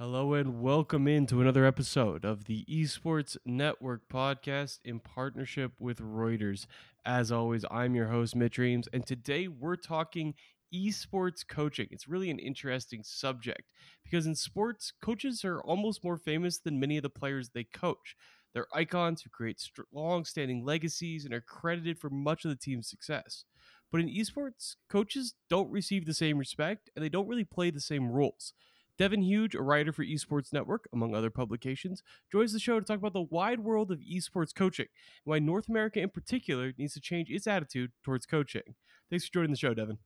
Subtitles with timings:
[0.00, 6.64] Hello and welcome into another episode of the Esports Network podcast in partnership with Reuters.
[7.04, 10.32] As always, I'm your host, Mitch Reams, and today we're talking
[10.74, 11.86] esports coaching.
[11.90, 13.64] It's really an interesting subject
[14.02, 18.16] because in sports, coaches are almost more famous than many of the players they coach.
[18.54, 19.62] They're icons who create
[19.92, 23.44] long standing legacies and are credited for much of the team's success.
[23.92, 27.82] But in esports, coaches don't receive the same respect and they don't really play the
[27.82, 28.54] same roles.
[28.98, 32.98] Devin Huge, a writer for Esports Network, among other publications, joins the show to talk
[32.98, 34.86] about the wide world of esports coaching
[35.24, 38.74] and why North America in particular needs to change its attitude towards coaching.
[39.08, 39.98] Thanks for joining the show, Devin.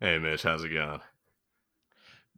[0.00, 1.00] Hey, Mitch, how's it going?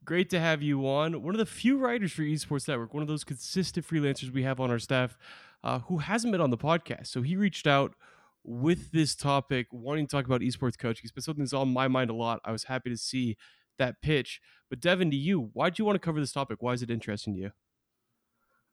[0.04, 1.22] Great to have you on.
[1.22, 4.60] One of the few writers for Esports Network, one of those consistent freelancers we have
[4.60, 5.18] on our staff
[5.62, 7.08] uh, who hasn't been on the podcast.
[7.08, 7.94] So he reached out
[8.42, 11.02] with this topic, wanting to talk about esports coaching.
[11.04, 12.40] It's been something that's on my mind a lot.
[12.44, 13.36] I was happy to see
[13.78, 14.40] that pitch.
[14.68, 16.62] But Devin, to you, why do you want to cover this topic?
[16.62, 17.50] Why is it interesting to you?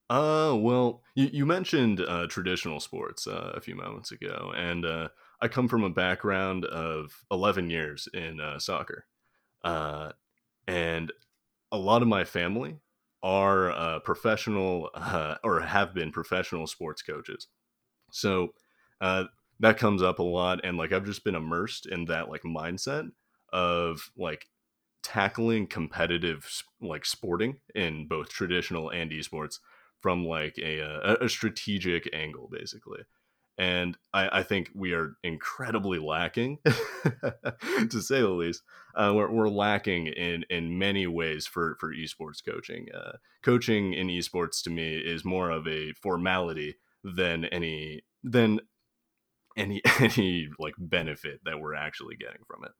[0.10, 5.10] Uh, well, you, you mentioned uh, traditional sports uh, a few moments ago, and uh,
[5.42, 9.06] I come from a background of 11 years in uh, soccer.
[9.64, 10.12] Uh,
[10.68, 11.12] and
[11.72, 12.78] a lot of my family
[13.22, 14.90] are uh, professional
[15.44, 17.48] or have been professional sports coaches.
[18.12, 18.54] So
[19.02, 19.26] uh,
[19.60, 20.62] that comes up a lot.
[20.64, 23.12] And like I've just been immersed in that like mindset
[23.52, 24.48] of like
[25.08, 29.60] tackling competitive like sporting in both traditional and esports
[30.02, 33.00] from like a, a, a strategic angle basically
[33.58, 38.62] and I, I, think we are incredibly lacking, to say the least.
[38.94, 42.86] Uh, we're, we're, lacking in in many ways for for esports coaching.
[42.94, 48.60] Uh, coaching in esports to me is more of a formality than any than
[49.56, 52.72] any any like benefit that we're actually getting from it.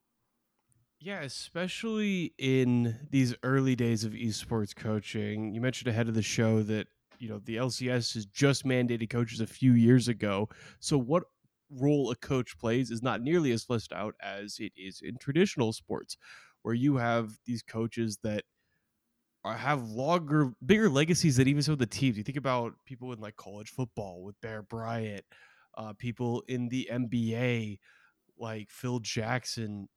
[1.00, 5.54] Yeah, especially in these early days of esports coaching.
[5.54, 6.88] You mentioned ahead of the show that,
[7.20, 10.50] you know, the LCS has just mandated coaches a few years ago.
[10.80, 11.24] So what
[11.70, 15.72] role a coach plays is not nearly as fleshed out as it is in traditional
[15.72, 16.18] sports,
[16.64, 18.44] where you have these coaches that
[19.44, 22.18] are, have longer, bigger legacies than even some of the teams.
[22.18, 25.26] You think about people in like college football with Bear Bryant,
[25.78, 27.80] uh, people in the NBA
[28.38, 29.88] like Phil Jackson,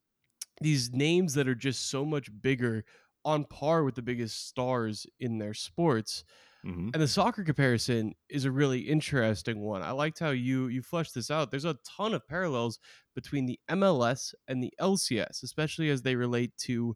[0.61, 2.85] these names that are just so much bigger
[3.25, 6.23] on par with the biggest stars in their sports.
[6.65, 6.89] Mm-hmm.
[6.93, 9.81] And the soccer comparison is a really interesting one.
[9.81, 11.49] I liked how you you fleshed this out.
[11.49, 12.79] There's a ton of parallels
[13.15, 16.95] between the MLS and the LCS, especially as they relate to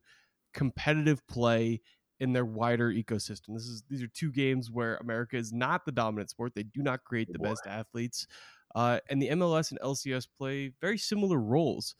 [0.53, 1.81] competitive play
[2.19, 3.55] in their wider ecosystem.
[3.55, 6.53] This is these are two games where America is not the dominant sport.
[6.53, 8.27] They do not create the best athletes.
[8.75, 11.95] Uh, and the MLS and LCS play very similar roles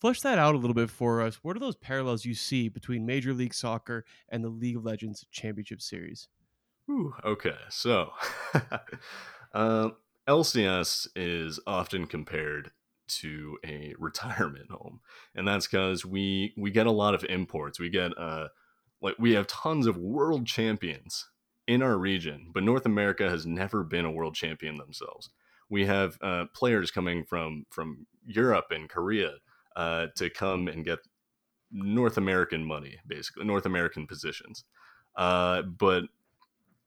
[0.00, 1.36] flesh that out a little bit for us.
[1.42, 5.26] What are those parallels you see between Major League Soccer and the League of Legends
[5.30, 6.28] Championship Series?
[6.90, 8.10] Ooh, okay, so
[9.54, 9.96] um,
[10.26, 12.72] LCS is often compared
[13.08, 15.00] to a retirement home,
[15.34, 17.78] and that's because we we get a lot of imports.
[17.78, 18.48] We get uh,
[19.00, 21.28] like we have tons of world champions
[21.68, 25.30] in our region, but North America has never been a world champion themselves.
[25.68, 29.34] We have uh, players coming from from Europe and Korea
[29.80, 30.98] uh, to come and get
[31.72, 34.64] North American money, basically North American positions.
[35.16, 36.04] Uh, but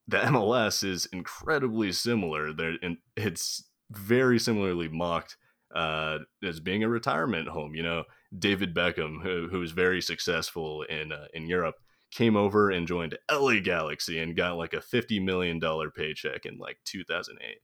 [0.07, 2.53] the MLS is incredibly similar.
[2.53, 5.37] There, and it's very similarly mocked
[5.73, 7.73] uh, as being a retirement home.
[7.73, 8.03] You know,
[8.37, 11.77] David Beckham, who is very successful in uh, in Europe,
[12.11, 16.59] came over and joined LA Galaxy and got like a fifty million dollar paycheck in
[16.59, 17.61] like two thousand eight.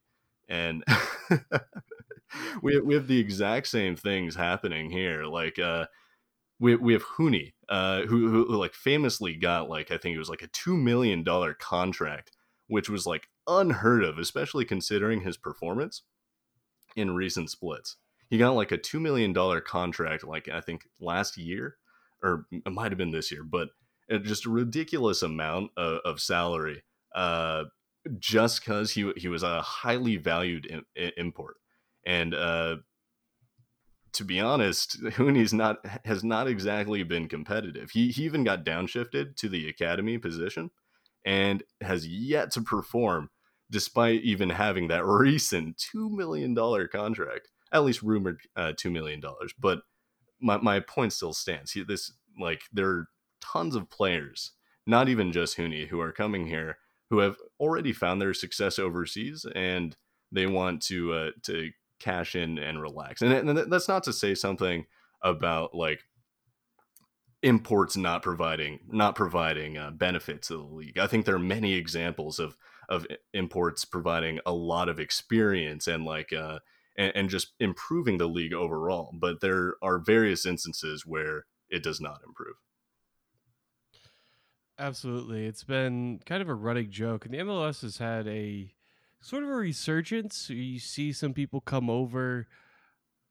[0.48, 0.82] And
[2.62, 5.24] we we have the exact same things happening here.
[5.24, 5.86] Like uh,
[6.58, 10.18] we we have Huni, uh, who, who, who like famously got like I think it
[10.18, 12.32] was like a two million dollar contract,
[12.68, 16.02] which was like unheard of, especially considering his performance
[16.96, 17.96] in recent splits.
[18.28, 21.76] He got like a two million dollar contract, like I think last year,
[22.22, 23.70] or it might have been this year, but
[24.22, 26.82] just a ridiculous amount of, of salary,
[27.14, 27.64] uh,
[28.18, 30.84] just because he he was a highly valued in,
[31.16, 31.56] import
[32.06, 32.76] and uh,
[34.12, 37.90] to be honest, Huni's not has not exactly been competitive.
[37.90, 40.70] He he even got downshifted to the academy position
[41.24, 43.30] and has yet to perform
[43.70, 46.54] despite even having that recent $2 million
[46.88, 49.22] contract, at least rumored uh, $2 million.
[49.58, 49.80] But
[50.40, 51.72] my, my point still stands.
[51.72, 53.08] He, this, like, there are
[53.40, 54.52] tons of players,
[54.86, 56.78] not even just Huni, who are coming here
[57.10, 59.96] who have already found their success overseas and
[60.30, 61.70] they want to, uh, to
[62.00, 63.22] cash in and relax.
[63.22, 64.86] And, and that's not to say something
[65.22, 66.00] about like
[67.42, 70.98] imports not providing not providing uh, benefit to the league.
[70.98, 72.56] I think there are many examples of
[72.88, 76.58] of imports providing a lot of experience and like uh,
[76.96, 79.14] and, and just improving the league overall.
[79.14, 82.56] But there are various instances where it does not improve.
[84.78, 85.46] Absolutely.
[85.46, 87.26] It's been kind of a running joke.
[87.26, 88.72] And the MLS has had a
[89.20, 90.50] sort of a resurgence.
[90.50, 92.46] You see some people come over,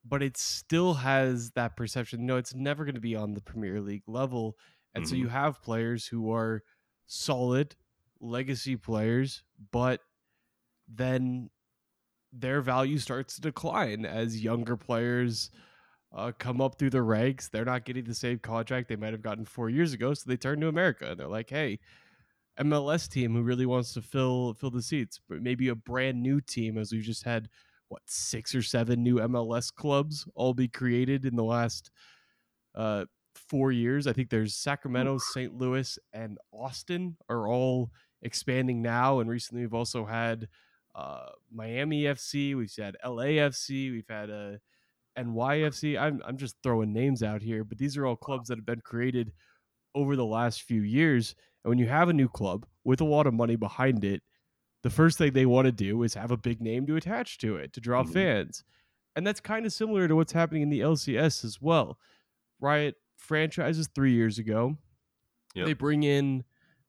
[0.06, 2.26] but it still has that perception.
[2.26, 4.58] No, it's never going to be on the Premier League level.
[4.94, 5.10] And mm-hmm.
[5.10, 5.34] so you mm-hmm.
[5.34, 6.64] have players who are
[7.08, 7.76] solid
[8.22, 10.02] legacy players, but
[10.88, 11.50] then
[12.32, 15.50] their value starts to decline as younger players
[16.16, 17.50] uh, come up through the ranks.
[17.50, 20.38] They're not getting the same contract they might have gotten four years ago, so they
[20.38, 21.80] turn to America and they're like, "Hey,
[22.60, 26.42] MLS team who really wants to fill fill the seats, but maybe a brand new
[26.42, 27.50] team, as we've just had
[27.88, 31.90] what six or seven new MLS clubs all be created in the last
[32.76, 34.08] uh, four years.
[34.08, 35.58] I think there's Sacramento, St.
[35.58, 37.92] Louis, and Austin are all
[38.22, 40.48] expanding now, and recently we've also had."
[40.96, 44.60] Uh, Miami FC, we've had LAFC, we've had a
[45.18, 46.00] uh, NYFC.
[46.00, 48.82] I'm I'm just throwing names out here, but these are all clubs that have been
[48.82, 49.32] created
[49.96, 51.36] over the last few years.
[51.64, 54.22] And when you have a new club with a lot of money behind it,
[54.84, 57.58] the first thing they want to do is have a big name to attach to
[57.58, 58.14] it to draw mm-hmm.
[58.14, 58.64] fans.
[59.16, 61.98] And that's kind of similar to what's happening in the LCS as well.
[62.62, 64.78] Riot franchises 3 years ago.
[65.56, 65.66] Yep.
[65.66, 66.44] They bring in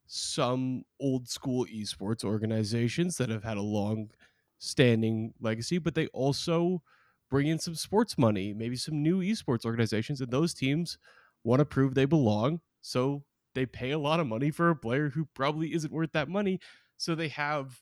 [0.07, 4.11] some old school esports organizations that have had a long
[4.59, 6.83] standing legacy, but they also
[7.31, 10.99] bring in some sports money, maybe some new esports organizations, and those teams
[11.45, 12.61] want to prove they belong.
[12.83, 13.25] So
[13.55, 16.61] they pay a lot of money for a player who probably isn't worth that money.
[16.97, 17.81] So they have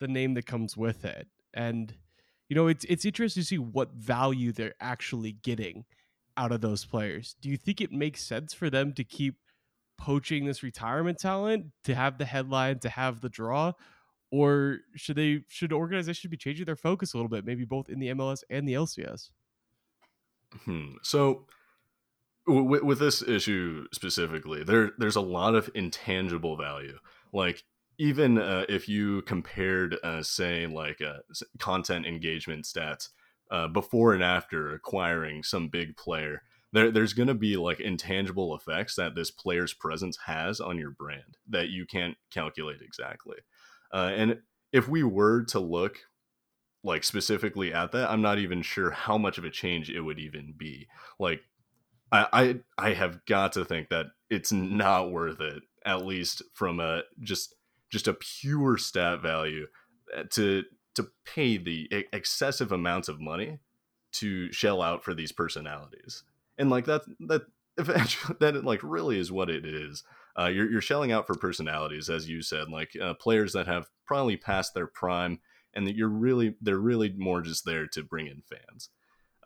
[0.00, 1.28] the name that comes with it.
[1.54, 1.94] And
[2.48, 5.84] you know, it's it's interesting to see what value they're actually getting
[6.36, 7.36] out of those players.
[7.40, 9.36] Do you think it makes sense for them to keep
[9.98, 13.72] poaching this retirement talent to have the headline, to have the draw?
[14.32, 18.00] or should they should organizations be changing their focus a little bit, maybe both in
[18.00, 19.28] the MLS and the LCS?
[20.64, 20.94] Hmm.
[21.02, 21.46] So
[22.46, 26.98] with, with this issue specifically, there there's a lot of intangible value.
[27.32, 27.62] Like
[27.98, 31.18] even uh, if you compared, uh, say, like uh,
[31.58, 33.08] content engagement stats
[33.50, 36.42] uh, before and after acquiring some big player,
[36.72, 40.90] there, there's going to be like intangible effects that this player's presence has on your
[40.90, 43.36] brand that you can't calculate exactly.
[43.92, 44.38] Uh, and
[44.72, 45.98] if we were to look
[46.82, 50.18] like specifically at that, I'm not even sure how much of a change it would
[50.18, 50.88] even be.
[51.18, 51.42] Like,
[52.12, 56.78] I I, I have got to think that it's not worth it, at least from
[56.80, 57.54] a just
[57.90, 59.66] just a pure stat value,
[60.16, 60.64] uh, to
[60.94, 63.58] to pay the excessive amounts of money
[64.12, 66.22] to shell out for these personalities.
[66.58, 67.42] And like that that
[67.78, 70.04] eventually that like really is what it is
[70.38, 73.88] uh, you're, you're shelling out for personalities, as you said, like uh, players that have
[74.06, 75.40] probably passed their prime,
[75.74, 78.88] and that you're really they're really more just there to bring in fans.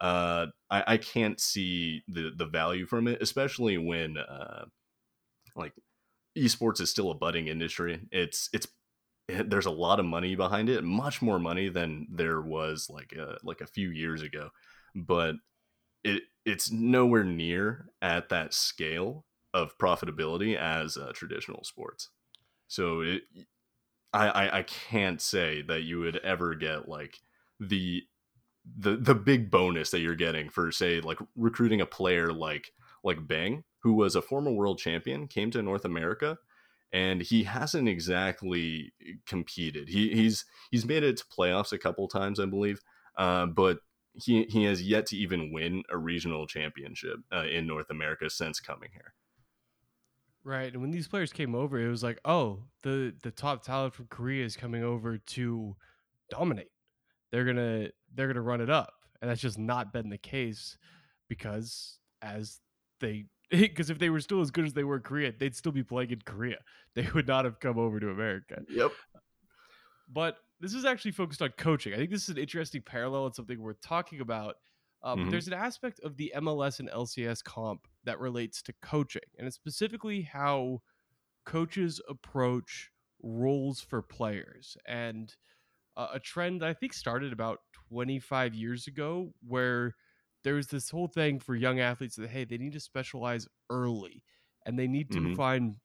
[0.01, 4.67] Uh, I, I can't see the the value from it, especially when uh,
[5.57, 5.73] like
[6.37, 8.01] esports is still a budding industry.
[8.13, 8.69] It's it's
[9.29, 13.15] it, there's a lot of money behind it, much more money than there was like
[13.17, 14.51] a, uh, like a few years ago,
[14.95, 15.37] but
[16.05, 22.11] it it's nowhere near at that scale of profitability as uh, traditional sports.
[22.69, 23.23] So it,
[24.13, 27.21] I, I I can't say that you would ever get like
[27.61, 28.03] the
[28.79, 32.73] the the big bonus that you're getting for say like recruiting a player like
[33.05, 36.39] like Bang, who was a former world champion, came to North America,
[36.93, 38.93] and he hasn't exactly
[39.27, 39.89] competed.
[39.89, 42.81] He he's he's made it to playoffs a couple times, I believe,
[43.17, 43.79] uh, but
[44.15, 48.61] he he has yet to even win a regional championship uh, in North America since
[48.61, 49.15] coming here.
[50.43, 50.73] Right.
[50.73, 54.07] And when these players came over, it was like, oh, the the top talent from
[54.07, 55.77] Korea is coming over to
[56.31, 56.71] dominate.
[57.31, 58.95] They're gonna they're gonna run it up.
[59.21, 60.77] And that's just not been the case
[61.29, 62.61] because as
[63.01, 65.73] they because if they were still as good as they were in Korea, they'd still
[65.73, 66.59] be playing in Korea.
[66.95, 68.63] They would not have come over to America.
[68.71, 68.91] Yep.
[70.11, 71.93] But this is actually focused on coaching.
[71.93, 74.57] I think this is an interesting parallel and something worth talking about
[75.03, 75.31] um, mm-hmm.
[75.31, 79.57] There's an aspect of the MLS and LCS comp that relates to coaching, and it's
[79.57, 80.83] specifically how
[81.45, 82.91] coaches approach
[83.23, 84.77] roles for players.
[84.87, 85.35] And
[85.97, 87.61] uh, a trend I think started about
[87.91, 89.95] 25 years ago where
[90.45, 94.23] there was this whole thing for young athletes that, hey, they need to specialize early
[94.65, 95.35] and they need to mm-hmm.
[95.35, 95.77] find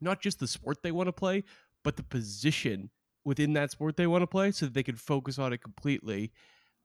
[0.00, 1.42] not just the sport they want to play,
[1.82, 2.90] but the position
[3.24, 6.32] within that sport they want to play so that they can focus on it completely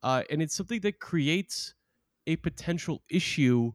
[0.03, 1.73] uh, and it's something that creates
[2.27, 3.71] a potential issue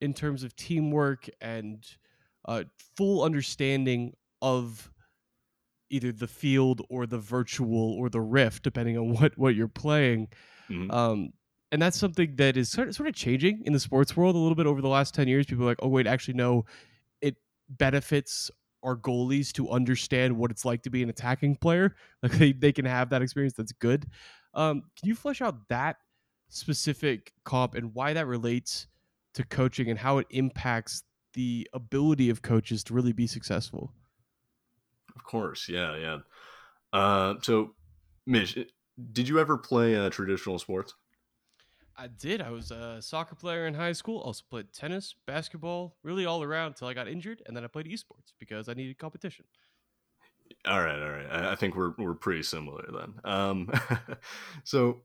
[0.00, 1.84] in terms of teamwork and
[2.46, 2.64] uh,
[2.96, 4.90] full understanding of
[5.90, 10.28] either the field or the virtual or the rift, depending on what what you're playing.
[10.70, 10.90] Mm-hmm.
[10.90, 11.32] Um,
[11.72, 14.38] and that's something that is sort of, sort of changing in the sports world a
[14.38, 15.46] little bit over the last 10 years.
[15.46, 16.64] People are like oh wait actually no.
[17.20, 17.36] It
[17.68, 18.50] benefits
[18.82, 21.94] our goalies to understand what it's like to be an attacking player.
[22.22, 23.54] Like they, they can have that experience.
[23.54, 24.06] That's good.
[24.52, 25.96] Um, can you flesh out that
[26.48, 28.86] specific comp and why that relates
[29.34, 31.02] to coaching and how it impacts
[31.34, 33.94] the ability of coaches to really be successful
[35.20, 36.18] of course yeah yeah
[36.92, 37.74] uh, so
[38.26, 38.58] mitch
[39.12, 40.94] did you ever play uh, traditional sports
[42.00, 42.40] I did.
[42.40, 44.20] I was a soccer player in high school.
[44.20, 47.84] Also played tennis, basketball, really all around until I got injured, and then I played
[47.84, 49.44] esports because I needed competition.
[50.64, 51.30] All right, all right.
[51.30, 53.14] I think we're we're pretty similar then.
[53.24, 53.70] Um,
[54.64, 55.02] so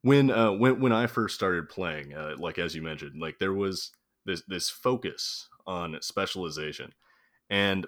[0.00, 3.52] when uh, when when I first started playing, uh, like as you mentioned, like there
[3.52, 3.92] was
[4.24, 6.94] this this focus on specialization,
[7.50, 7.86] and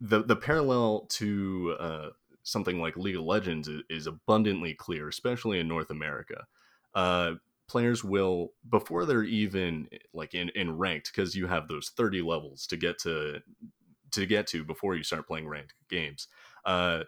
[0.00, 2.08] the the parallel to uh,
[2.42, 6.46] something like League of Legends is, is abundantly clear, especially in North America.
[6.94, 7.32] Uh,
[7.70, 12.66] players will before they're even like in in ranked because you have those 30 levels
[12.66, 13.38] to get to
[14.10, 16.26] to get to before you start playing ranked games
[16.64, 17.04] uh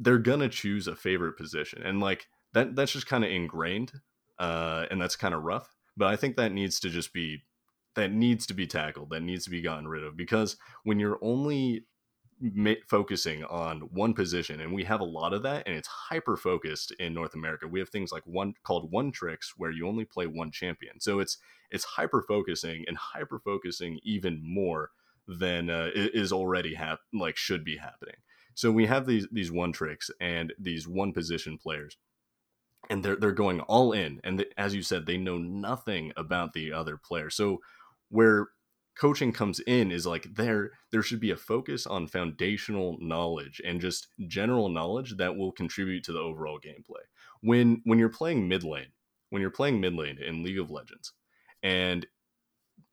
[0.00, 3.92] they're gonna choose a favorite position and like that that's just kind of ingrained
[4.40, 7.44] uh and that's kind of rough but i think that needs to just be
[7.94, 11.20] that needs to be tackled that needs to be gotten rid of because when you're
[11.22, 11.84] only
[12.40, 16.36] ma- focusing on one position and we have a lot of that and it's hyper
[16.36, 17.66] focused in north america.
[17.66, 21.00] We have things like one called one tricks where you only play one champion.
[21.00, 21.38] So it's
[21.70, 24.90] it's hyper focusing and hyper focusing even more
[25.26, 28.16] than uh, is already hap- like should be happening.
[28.54, 31.96] So we have these these one tricks and these one position players
[32.90, 36.72] and they're they're going all in and as you said they know nothing about the
[36.72, 37.30] other player.
[37.30, 37.60] So
[38.08, 38.48] where
[38.96, 43.80] coaching comes in is like there there should be a focus on foundational knowledge and
[43.80, 47.04] just general knowledge that will contribute to the overall gameplay.
[47.42, 48.92] When when you're playing mid lane
[49.30, 51.12] when you're playing mid lane in league of legends
[51.62, 52.06] and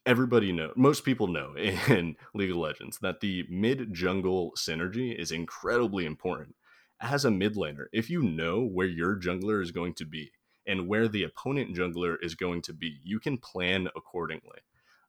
[0.05, 1.55] everybody know most people know
[1.88, 6.55] in league of legends that the mid jungle synergy is incredibly important.
[7.00, 10.31] As a mid laner if you know where your jungler is going to be
[10.67, 14.60] and where the opponent jungler is going to be you can plan accordingly.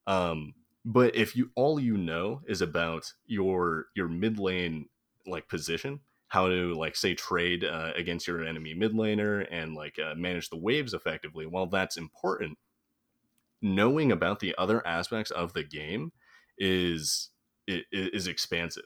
[0.07, 0.53] Um,
[0.85, 4.87] but if you all you know is about your your mid lane
[5.25, 9.97] like position, how to like say trade uh, against your enemy mid laner and like
[9.99, 12.59] uh, manage the waves effectively, while that's important,
[13.63, 16.11] knowing about the other aspects of the game
[16.59, 17.31] is
[17.67, 18.85] is expansive.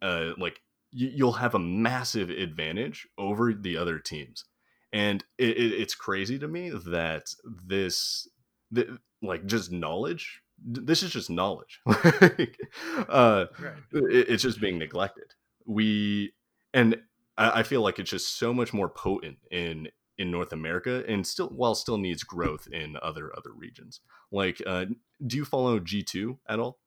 [0.00, 0.60] Uh, like
[0.92, 4.44] you'll have a massive advantage over the other teams,
[4.92, 7.24] and it, it, it's crazy to me that
[7.66, 8.28] this,
[8.70, 11.80] the, like just knowledge this is just knowledge.
[11.86, 13.72] uh, right.
[13.92, 15.34] it, it's just being neglected.
[15.66, 16.32] We
[16.72, 16.96] and
[17.36, 21.26] I, I feel like it's just so much more potent in in North America, and
[21.26, 24.00] still while still needs growth in other other regions.
[24.30, 24.86] Like, uh,
[25.26, 26.78] do you follow G two at all?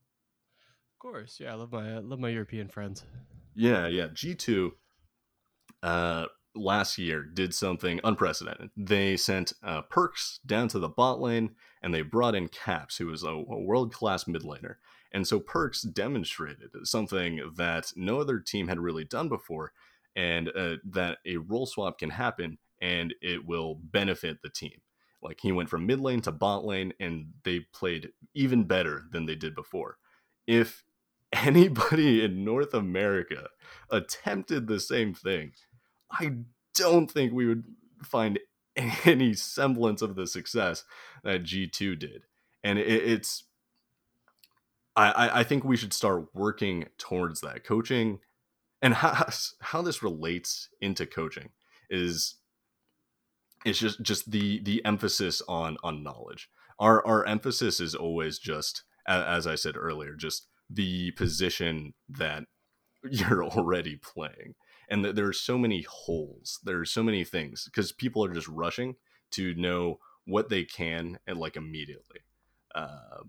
[0.95, 1.51] Of course, yeah.
[1.51, 3.03] I love my I love my European friends.
[3.55, 4.07] Yeah, yeah.
[4.13, 4.73] G two.
[5.83, 6.25] Uh,
[6.57, 8.69] last year did something unprecedented.
[8.75, 13.07] They sent uh, Perkz down to the bot lane and they brought in Caps, who
[13.07, 14.75] was a, a world class mid laner.
[15.11, 19.71] And so Perkz demonstrated something that no other team had really done before,
[20.15, 24.81] and uh, that a role swap can happen and it will benefit the team.
[25.21, 29.25] Like he went from mid lane to bot lane, and they played even better than
[29.25, 29.97] they did before.
[30.45, 30.83] If
[31.33, 33.49] anybody in North America
[33.89, 35.53] attempted the same thing,
[36.11, 36.37] I
[36.75, 37.63] don't think we would
[38.03, 38.39] find
[39.05, 40.83] any semblance of the success
[41.23, 42.23] that G2 did.
[42.63, 43.43] And it, it's,
[44.95, 47.63] I, I think we should start working towards that.
[47.63, 48.19] Coaching
[48.81, 49.27] and how,
[49.61, 51.49] how this relates into coaching
[51.89, 52.35] is
[53.65, 56.49] it's just just the the emphasis on on knowledge
[56.79, 62.43] our our emphasis is always just as i said earlier just the position that
[63.09, 64.53] you're already playing
[64.89, 68.33] and th- there are so many holes there are so many things because people are
[68.33, 68.95] just rushing
[69.31, 72.19] to know what they can and like immediately
[72.75, 73.23] uh,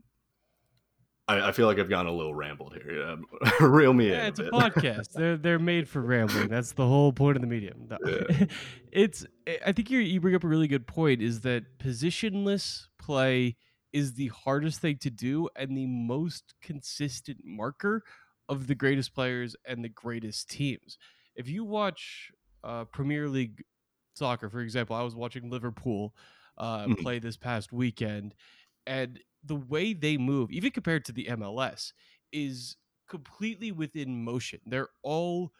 [1.28, 3.02] I, I, feel like I've gone a little rambled here.
[3.06, 3.26] Um,
[3.60, 4.26] reel me yeah, in.
[4.26, 5.12] It's a, a podcast.
[5.12, 6.48] they're they're made for rambling.
[6.48, 7.88] That's the whole point of the medium.
[7.88, 7.98] No.
[8.04, 8.46] Yeah.
[8.92, 9.26] it's.
[9.64, 11.22] I think you you bring up a really good point.
[11.22, 13.56] Is that positionless play
[13.92, 18.02] is the hardest thing to do and the most consistent marker
[18.48, 20.98] of the greatest players and the greatest teams
[21.38, 22.30] if you watch
[22.64, 23.64] uh, Premier League
[24.14, 26.14] soccer, for example, I was watching Liverpool
[26.58, 26.94] uh, mm-hmm.
[26.94, 28.34] play this past weekend,
[28.86, 31.92] and the way they move, even compared to the MLS,
[32.32, 32.76] is
[33.08, 34.58] completely within motion.
[34.66, 35.52] They're all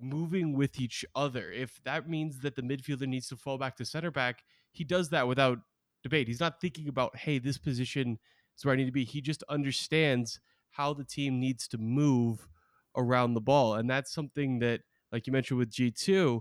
[0.00, 1.50] moving with each other.
[1.50, 5.10] If that means that the midfielder needs to fall back to center back, he does
[5.10, 5.58] that without
[6.04, 6.28] debate.
[6.28, 8.18] He's not thinking about, hey, this position
[8.56, 9.04] is where I need to be.
[9.04, 10.38] He just understands
[10.70, 12.46] how the team needs to move
[12.96, 13.74] around the ball.
[13.74, 16.40] And that's something that, like you mentioned with G2,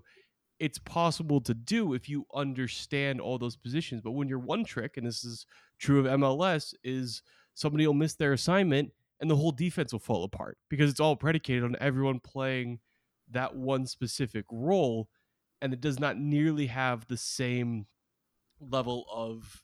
[0.60, 4.02] it's possible to do if you understand all those positions.
[4.02, 5.46] But when you're one trick, and this is
[5.80, 7.22] true of MLS, is
[7.54, 11.16] somebody will miss their assignment and the whole defense will fall apart because it's all
[11.16, 12.80] predicated on everyone playing
[13.32, 15.10] that one specific role
[15.62, 17.88] and it does not nearly have the same
[18.60, 19.64] level of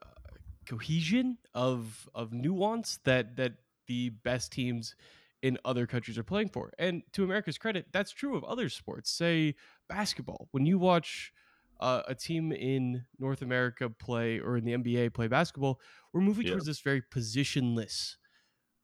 [0.00, 0.36] uh,
[0.66, 3.52] cohesion of of nuance that that
[3.88, 4.94] the best teams
[5.42, 6.72] in other countries are playing for.
[6.78, 9.10] And to America's credit, that's true of other sports.
[9.10, 9.56] Say
[9.88, 10.48] basketball.
[10.52, 11.32] When you watch
[11.80, 15.80] uh, a team in North America play or in the NBA play basketball,
[16.12, 16.52] we're moving yeah.
[16.52, 18.14] towards this very positionless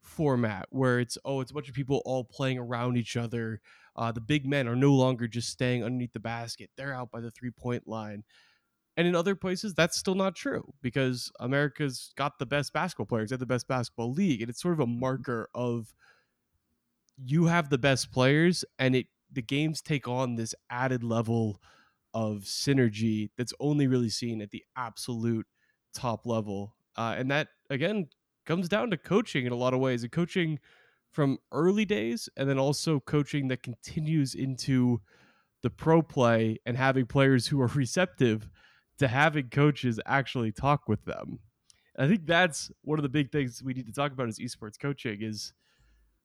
[0.03, 3.61] format where it's oh it's a bunch of people all playing around each other
[3.95, 7.21] uh, the big men are no longer just staying underneath the basket they're out by
[7.21, 8.25] the three point line
[8.97, 13.29] and in other places that's still not true because america's got the best basketball players
[13.29, 15.93] they have the best basketball league and it's sort of a marker of
[17.25, 21.61] you have the best players and it the games take on this added level
[22.15, 25.47] of synergy that's only really seen at the absolute
[25.95, 28.09] top level uh, and that again
[28.47, 30.59] comes down to coaching in a lot of ways and coaching
[31.11, 35.01] from early days and then also coaching that continues into
[35.63, 38.49] the pro play and having players who are receptive
[38.99, 41.39] to having coaches actually talk with them.
[41.99, 44.79] I think that's one of the big things we need to talk about as esports
[44.79, 45.53] coaching is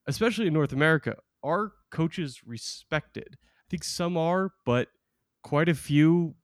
[0.06, 3.36] especially in North America, are coaches respected?
[3.40, 4.88] I think some are, but
[5.42, 6.34] quite a few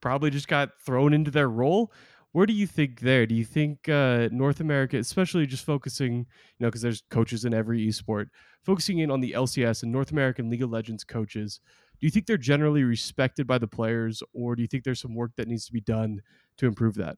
[0.00, 1.92] probably just got thrown into their role
[2.32, 3.26] where do you think there?
[3.26, 6.24] Do you think uh, North America, especially just focusing, you
[6.60, 8.26] know, because there's coaches in every esport,
[8.62, 11.60] focusing in on the LCS and North American League of Legends coaches,
[11.98, 15.14] do you think they're generally respected by the players, or do you think there's some
[15.14, 16.20] work that needs to be done
[16.58, 17.16] to improve that?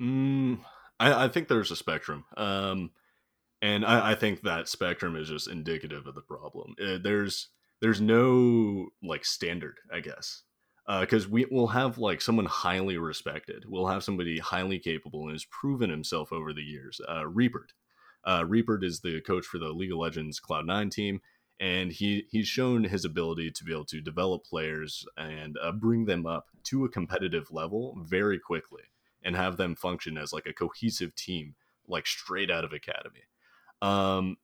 [0.00, 0.60] Mm,
[1.00, 2.24] I, I, think there's a spectrum.
[2.36, 2.90] Um,
[3.62, 6.74] and I, I, think that spectrum is just indicative of the problem.
[6.82, 7.48] Uh, there's
[7.80, 10.42] there's no like standard, I guess
[10.86, 13.64] because uh, we will have like someone highly respected.
[13.66, 17.00] We'll have somebody highly capable and has proven himself over the years.
[17.08, 17.72] Uh, Reapered.
[18.24, 21.20] Uh, Reapered is the coach for the League of Legends Cloud Nine team,
[21.58, 26.04] and he he's shown his ability to be able to develop players and uh, bring
[26.04, 28.82] them up to a competitive level very quickly
[29.22, 31.54] and have them function as like a cohesive team,
[31.88, 33.22] like straight out of academy.
[33.84, 34.36] Um,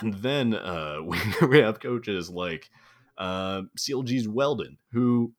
[0.00, 2.68] and then uh, we, we have coaches like
[3.18, 5.32] uh, CLG's Weldon, who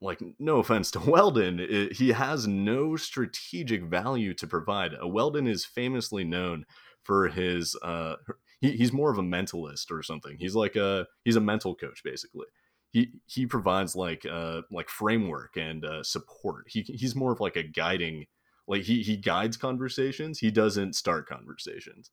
[0.00, 4.92] like no offense to Weldon, it, he has no strategic value to provide.
[5.00, 6.64] Uh, Weldon is famously known
[7.02, 8.16] for his uh
[8.62, 10.36] he, he's more of a mentalist or something.
[10.38, 12.46] He's like a he's a mental coach basically.
[12.92, 16.64] He he provides like uh like framework and uh, support.
[16.68, 18.26] He he's more of like a guiding
[18.66, 20.38] like he he guides conversations.
[20.38, 22.10] He doesn't start conversations.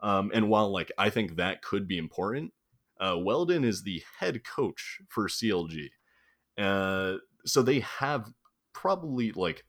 [0.00, 2.52] Um, and while like I think that could be important,
[3.00, 5.90] uh, Weldon is the head coach for CLG
[6.58, 8.30] uh, so they have
[8.72, 9.64] probably like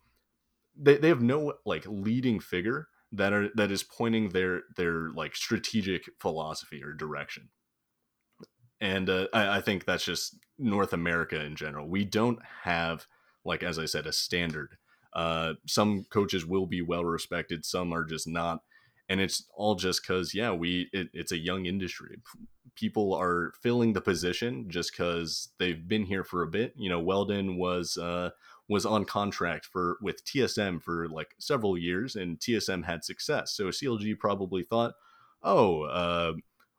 [0.77, 5.35] they, they have no like leading figure that are that is pointing their their like
[5.35, 7.49] strategic philosophy or direction
[8.79, 13.07] and uh, I, I think that's just north america in general we don't have
[13.43, 14.77] like as i said a standard
[15.13, 18.61] uh, some coaches will be well respected some are just not
[19.11, 22.17] and it's all just because yeah we it, it's a young industry.
[22.75, 26.73] People are filling the position just because they've been here for a bit.
[26.77, 28.29] You know weldon was uh
[28.69, 33.51] was on contract for with tsm for like several years and tsm had success.
[33.51, 34.93] So clg probably thought
[35.43, 36.33] oh uh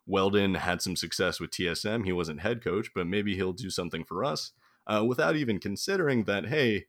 [0.06, 4.04] weldon had some success with tsm he wasn't head coach but maybe he'll do something
[4.04, 4.52] for us
[4.88, 6.86] uh, without even considering that hey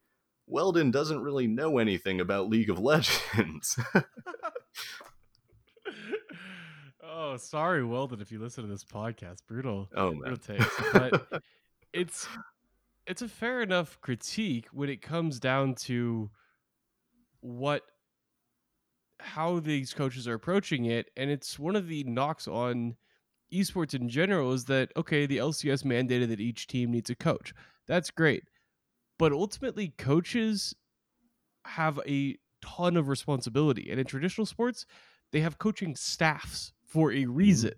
[0.47, 3.79] weldon doesn't really know anything about league of legends
[7.15, 9.45] Oh, sorry, Weldon, if you listen to this podcast.
[9.47, 9.87] Brutal.
[9.95, 10.35] Oh man.
[10.35, 11.43] Brutal But
[11.93, 12.27] it's
[13.05, 16.29] it's a fair enough critique when it comes down to
[17.41, 17.83] what
[19.19, 21.11] how these coaches are approaching it.
[21.15, 22.95] And it's one of the knocks on
[23.53, 27.53] esports in general is that okay, the LCS mandated that each team needs a coach.
[27.87, 28.43] That's great.
[29.19, 30.73] But ultimately coaches
[31.65, 33.89] have a ton of responsibility.
[33.89, 34.85] And in traditional sports,
[35.31, 37.33] they have coaching staffs for a mm-hmm.
[37.33, 37.73] reason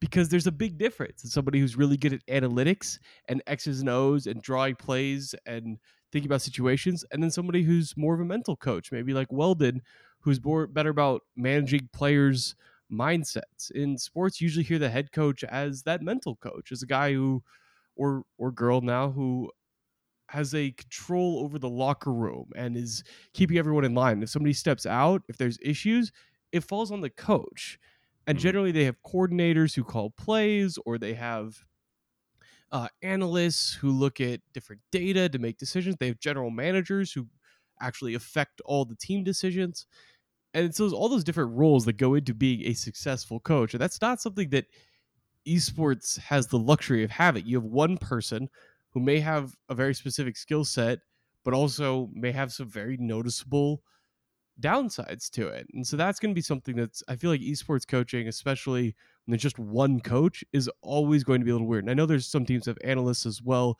[0.00, 3.88] because there's a big difference in somebody who's really good at analytics and X's and
[3.88, 5.78] O's and drawing plays and
[6.10, 9.82] thinking about situations, and then somebody who's more of a mental coach, maybe like Weldon,
[10.20, 12.56] who's more better about managing players'
[12.92, 13.70] mindsets.
[13.74, 17.12] In sports, you usually hear the head coach as that mental coach, as a guy
[17.12, 17.42] who
[17.94, 19.50] or or girl now who
[20.30, 24.22] has a control over the locker room and is keeping everyone in line.
[24.22, 26.12] If somebody steps out, if there's issues,
[26.52, 27.78] it falls on the coach.
[28.26, 28.40] And Mhm.
[28.40, 31.64] generally, they have coordinators who call plays, or they have
[32.72, 35.96] uh, analysts who look at different data to make decisions.
[35.96, 37.28] They have general managers who
[37.80, 39.86] actually affect all the team decisions.
[40.54, 43.74] And so, all those different roles that go into being a successful coach.
[43.74, 44.66] And that's not something that
[45.48, 47.46] esports has the luxury of having.
[47.46, 48.48] You have one person
[48.92, 51.00] who may have a very specific skill set,
[51.44, 53.82] but also may have some very noticeable
[54.60, 55.66] downsides to it.
[55.72, 59.32] And so that's going to be something that's I feel like esports coaching, especially when
[59.32, 61.84] there's just one coach, is always going to be a little weird.
[61.84, 63.78] And I know there's some teams have analysts as well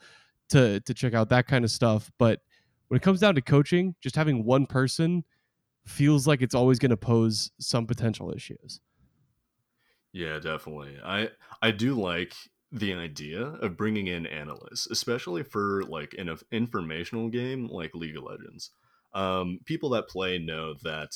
[0.49, 2.41] to to check out that kind of stuff, but
[2.87, 5.23] when it comes down to coaching, just having one person
[5.85, 8.81] feels like it's always going to pose some potential issues.
[10.13, 10.99] Yeah, definitely.
[11.03, 11.29] I
[11.61, 12.35] I do like
[12.71, 18.23] the idea of bringing in analysts, especially for like an informational game like League of
[18.23, 18.71] Legends.
[19.13, 21.09] Um, people that play know that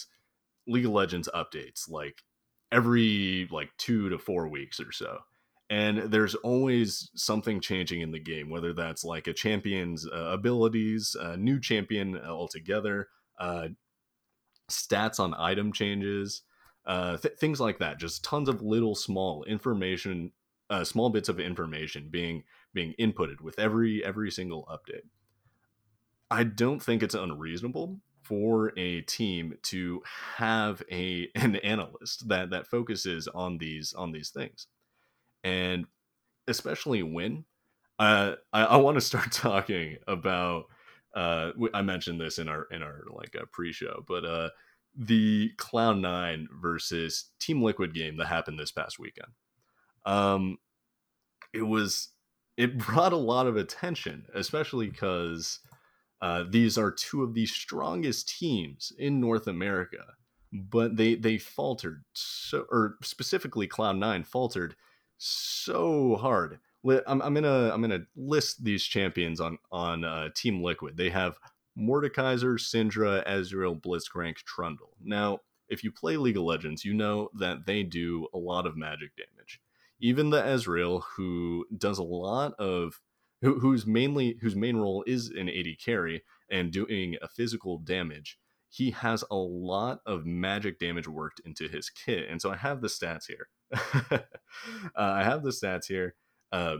[0.68, 2.24] League of Legends updates like
[2.72, 5.20] every like two to four weeks or so.
[5.70, 11.15] And there's always something changing in the game, whether that's like a champion's uh, abilities,
[11.20, 13.08] a new champion altogether,
[13.39, 13.70] uh,
[14.70, 16.44] stats on item changes,
[16.86, 17.98] uh, th- things like that.
[17.98, 20.32] Just tons of little small information,
[20.69, 25.04] uh, small bits of information being being inputted with every every single update.
[26.32, 30.01] I don't think it's unreasonable for a team to
[30.38, 34.67] have a an analyst that that focuses on these on these things,
[35.43, 35.86] and
[36.47, 37.45] especially when
[37.99, 40.65] uh, I, I want to start talking about.
[41.15, 44.49] Uh, I mentioned this in our in our like uh, pre-show, but uh,
[44.97, 49.30] the Cloud Nine versus Team Liquid game that happened this past weekend.
[50.06, 50.58] Um,
[51.54, 52.10] it was
[52.58, 55.60] it brought a lot of attention, especially because
[56.22, 60.04] uh, these are two of the strongest teams in North America,
[60.52, 64.76] but they they faltered so, or specifically Cloud Nine faltered
[65.18, 66.60] so hard.
[67.08, 70.98] I'm, I'm gonna I'm gonna list these champions on on uh, Team Liquid.
[70.98, 71.38] They have
[71.78, 74.96] Mordekaiser, Syndra, Ezreal, Blitzcrank, Trundle.
[75.04, 78.78] Now, if you play League of Legends, you know that they do a lot of
[78.78, 79.35] magic damage.
[79.99, 83.01] Even the Ezreal, who does a lot of
[83.41, 88.39] who, who's mainly whose main role is an AD carry and doing a physical damage,
[88.69, 92.27] he has a lot of magic damage worked into his kit.
[92.29, 93.47] And so I have the stats here.
[94.12, 94.19] uh,
[94.95, 96.15] I have the stats here.
[96.51, 96.77] Uh,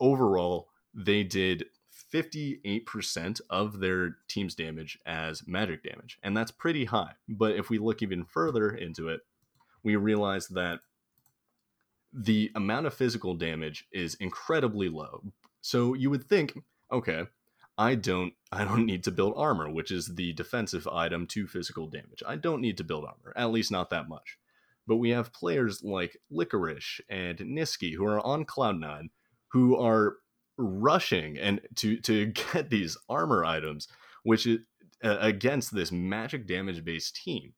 [0.00, 1.64] overall, they did
[2.12, 7.12] 58% of their team's damage as magic damage, and that's pretty high.
[7.28, 9.20] But if we look even further into it,
[9.82, 10.80] we realize that
[12.16, 15.22] the amount of physical damage is incredibly low.
[15.60, 16.58] So you would think,
[16.90, 17.24] okay,
[17.76, 21.88] I don't I don't need to build armor, which is the defensive item to physical
[21.88, 22.22] damage.
[22.26, 24.38] I don't need to build armor, at least not that much.
[24.86, 29.08] But we have players like Licorice and Nisqy who are on Cloud9
[29.48, 30.16] who are
[30.56, 33.88] rushing and to to get these armor items,
[34.22, 34.60] which is
[35.04, 37.52] uh, against this magic damage based team,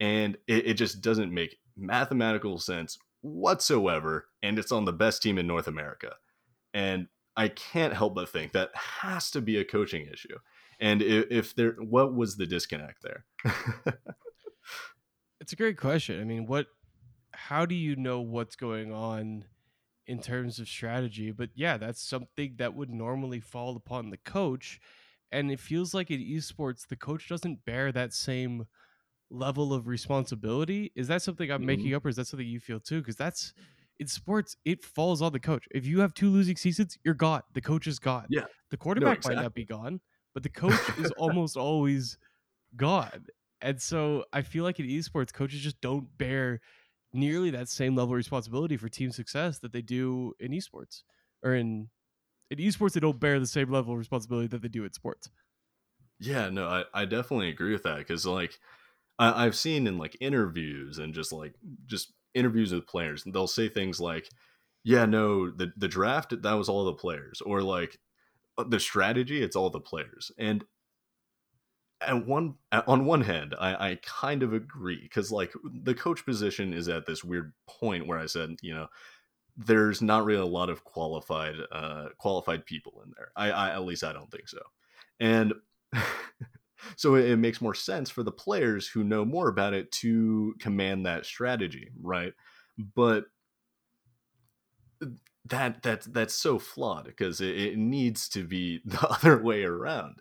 [0.00, 4.26] and it, it just doesn't make mathematical sense whatsoever.
[4.42, 6.14] And it's on the best team in North America,
[6.74, 10.38] and I can't help but think that has to be a coaching issue.
[10.80, 13.24] And if, if there, what was the disconnect there?
[15.40, 16.20] it's a great question.
[16.20, 16.66] I mean, what?
[17.32, 19.44] How do you know what's going on
[20.06, 21.30] in terms of strategy?
[21.30, 24.80] But yeah, that's something that would normally fall upon the coach,
[25.30, 28.66] and it feels like in esports, the coach doesn't bear that same
[29.30, 30.92] level of responsibility.
[30.94, 31.66] Is that something I'm mm-hmm.
[31.66, 33.00] making up, or is that something you feel too?
[33.00, 33.52] Because that's
[33.98, 35.64] in sports, it falls on the coach.
[35.70, 37.42] If you have two losing seasons, you're gone.
[37.54, 38.26] The coach is gone.
[38.28, 38.44] Yeah.
[38.70, 39.36] The quarterback no, exactly.
[39.36, 40.00] might not be gone,
[40.34, 42.18] but the coach is almost always
[42.76, 43.26] gone.
[43.60, 46.60] And so I feel like in esports, coaches just don't bear
[47.12, 51.02] nearly that same level of responsibility for team success that they do in esports.
[51.42, 51.88] Or in
[52.50, 55.30] in esports, they don't bear the same level of responsibility that they do in sports.
[56.20, 58.58] Yeah, no, I, I definitely agree with that because like
[59.18, 61.54] I, I've seen in like interviews and just like
[61.86, 64.28] just interviews with players, they'll say things like,
[64.84, 67.98] "Yeah, no, the the draft that was all the players," or like
[68.58, 70.30] uh, the strategy, it's all the players.
[70.38, 70.64] And
[72.00, 72.54] at one
[72.86, 75.52] on one hand, I, I kind of agree because like
[75.82, 78.88] the coach position is at this weird point where I said, you know,
[79.56, 83.30] there's not really a lot of qualified uh, qualified people in there.
[83.36, 84.60] I, I at least I don't think so.
[85.20, 85.54] And
[86.96, 91.06] so it, makes more sense for the players who know more about it to command
[91.06, 92.32] that strategy, right?
[92.94, 93.26] But
[95.46, 100.20] that that that's so flawed because it, it needs to be the other way around.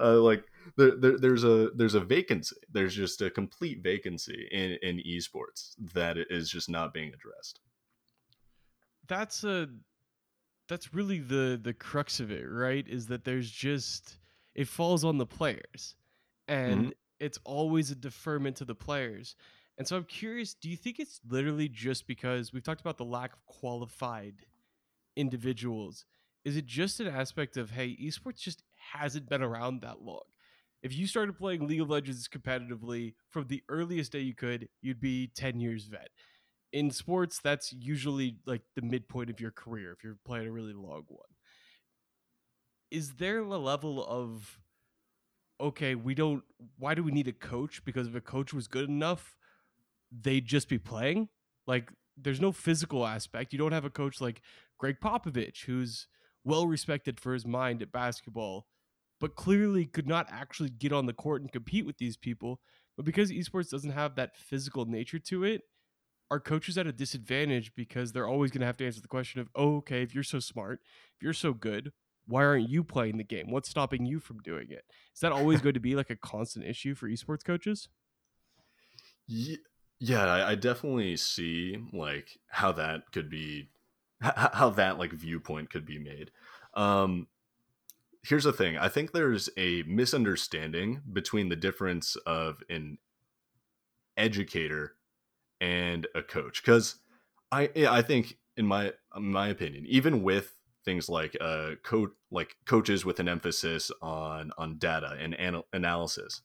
[0.00, 0.44] uh, like
[0.76, 2.56] there, there, there's a there's a vacancy.
[2.72, 7.60] There's just a complete vacancy in in esports that is just not being addressed.
[9.08, 9.68] That's a
[10.68, 12.86] that's really the the crux of it, right?
[12.88, 14.19] Is that there's just
[14.54, 15.96] it falls on the players,
[16.48, 16.90] and mm-hmm.
[17.18, 19.36] it's always a deferment to the players.
[19.78, 23.04] And so I'm curious, do you think it's literally just because we've talked about the
[23.04, 24.34] lack of qualified
[25.16, 26.04] individuals?
[26.44, 30.20] Is it just an aspect of hey, esports just hasn't been around that long?
[30.82, 35.00] If you started playing League of Legends competitively from the earliest day you could, you'd
[35.00, 36.08] be 10 years vet.
[36.72, 40.72] In sports, that's usually like the midpoint of your career if you're playing a really
[40.72, 41.28] long one.
[42.90, 44.58] Is there a level of
[45.60, 46.42] okay, we don't
[46.78, 47.84] why do we need a coach?
[47.84, 49.36] Because if a coach was good enough,
[50.10, 51.28] they'd just be playing.
[51.66, 53.52] Like there's no physical aspect.
[53.52, 54.42] You don't have a coach like
[54.78, 56.06] Gregg Popovich, who's
[56.44, 58.66] well respected for his mind at basketball,
[59.20, 62.60] but clearly could not actually get on the court and compete with these people.
[62.96, 65.62] But because esports doesn't have that physical nature to it,
[66.30, 69.40] our coaches at a disadvantage because they're always going to have to answer the question
[69.40, 70.80] of, oh, okay, if you're so smart,
[71.16, 71.92] if you're so good,
[72.30, 73.50] why aren't you playing the game?
[73.50, 74.84] What's stopping you from doing it?
[75.12, 77.88] Is that always going to be like a constant issue for esports coaches?
[79.26, 83.70] Yeah, I, I definitely see like how that could be,
[84.20, 86.30] how that like viewpoint could be made.
[86.74, 87.26] Um,
[88.22, 92.98] here's the thing: I think there's a misunderstanding between the difference of an
[94.16, 94.96] educator
[95.60, 96.96] and a coach, because
[97.50, 102.56] I I think in my in my opinion, even with things like uh code like
[102.66, 106.42] coaches with an emphasis on on data and anal- analysis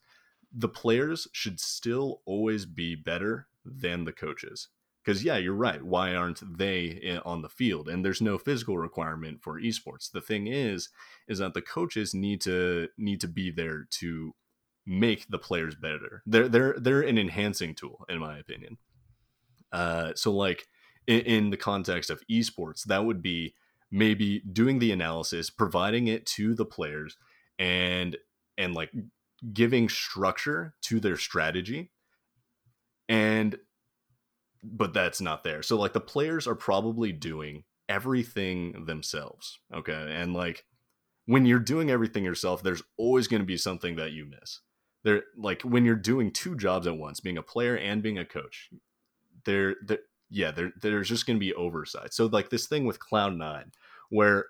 [0.52, 4.68] the players should still always be better than the coaches.
[5.04, 5.82] Because yeah, you're right.
[5.82, 7.88] Why aren't they in, on the field?
[7.88, 10.10] And there's no physical requirement for esports.
[10.10, 10.88] The thing is,
[11.28, 14.34] is that the coaches need to need to be there to
[14.84, 16.22] make the players better.
[16.26, 18.78] They're they're they're an enhancing tool, in my opinion.
[19.70, 20.66] Uh, so like
[21.06, 23.54] in, in the context of esports, that would be
[23.90, 27.16] maybe doing the analysis, providing it to the players,
[27.58, 28.16] and
[28.58, 28.90] and like
[29.52, 31.90] giving structure to their strategy
[33.08, 33.58] and
[34.62, 35.62] but that's not there.
[35.62, 40.14] So like the players are probably doing everything themselves okay?
[40.16, 40.64] And like
[41.26, 44.60] when you're doing everything yourself there's always going to be something that you miss.
[45.04, 48.24] There like when you're doing two jobs at once being a player and being a
[48.24, 48.70] coach
[49.44, 49.76] there
[50.30, 53.64] yeah there, there's just going to be oversight so like this thing with cloud9
[54.10, 54.46] where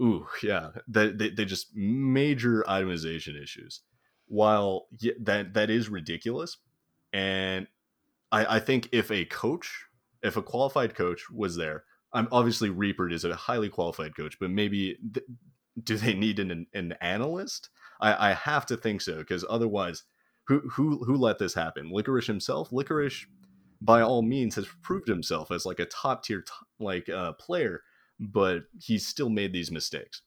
[0.00, 3.82] ooh yeah they, they, they just major itemization issues
[4.26, 6.58] while yeah, that that is ridiculous,
[7.12, 7.66] and
[8.32, 9.84] I, I think if a coach,
[10.22, 14.50] if a qualified coach was there, I'm obviously Reaper is a highly qualified coach, but
[14.50, 15.26] maybe th-
[15.82, 17.70] do they need an an analyst?
[18.00, 20.04] I, I have to think so because otherwise,
[20.46, 21.90] who who who let this happen?
[21.90, 22.72] Licorice himself.
[22.72, 23.26] Licorice,
[23.84, 26.44] by all means, has proved himself as like a top tier
[26.78, 27.82] like uh, player,
[28.18, 30.22] but he's still made these mistakes.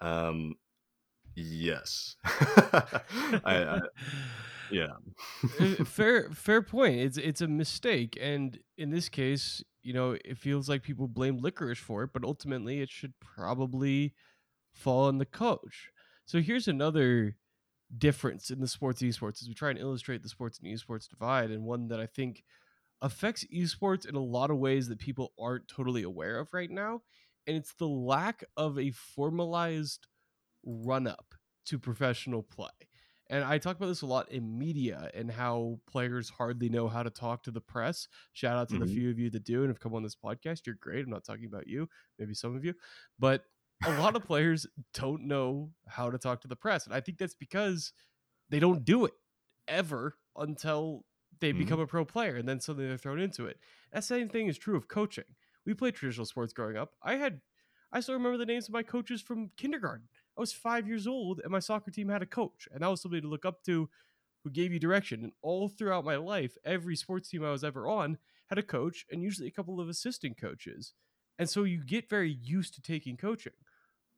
[0.00, 0.56] Um,
[1.36, 2.16] Yes.
[2.24, 3.80] I, I,
[4.70, 4.94] yeah.
[5.60, 6.96] Uh, fair fair point.
[6.96, 11.38] It's it's a mistake and in this case, you know, it feels like people blame
[11.38, 14.14] licorice for it, but ultimately it should probably
[14.72, 15.90] fall on the coach.
[16.24, 17.36] So here's another
[17.96, 21.50] difference in the sports esports as we try and illustrate the sports and esports divide
[21.50, 22.42] and one that I think
[23.02, 27.02] affects esports in a lot of ways that people aren't totally aware of right now
[27.46, 30.06] and it's the lack of a formalized
[30.64, 31.34] run up
[31.66, 32.68] to professional play.
[33.28, 37.02] And I talk about this a lot in media and how players hardly know how
[37.02, 38.06] to talk to the press.
[38.34, 38.84] Shout out to mm-hmm.
[38.84, 40.60] the few of you that do and have come on this podcast.
[40.64, 41.04] You're great.
[41.04, 41.88] I'm not talking about you,
[42.20, 42.74] maybe some of you,
[43.18, 43.42] but
[43.84, 46.86] a lot of players don't know how to talk to the press.
[46.86, 47.92] And I think that's because
[48.48, 49.12] they don't do it
[49.68, 51.04] ever until
[51.40, 51.58] they mm-hmm.
[51.58, 53.58] become a pro player and then suddenly they're thrown into it.
[53.92, 55.24] That same thing is true of coaching.
[55.64, 56.92] We played traditional sports growing up.
[57.02, 57.40] I had
[57.92, 60.08] I still remember the names of my coaches from kindergarten.
[60.36, 63.00] I was five years old and my soccer team had a coach, and that was
[63.00, 63.88] somebody to look up to
[64.44, 65.22] who gave you direction.
[65.22, 69.04] And all throughout my life, every sports team I was ever on had a coach
[69.10, 70.94] and usually a couple of assistant coaches.
[71.38, 73.52] And so you get very used to taking coaching.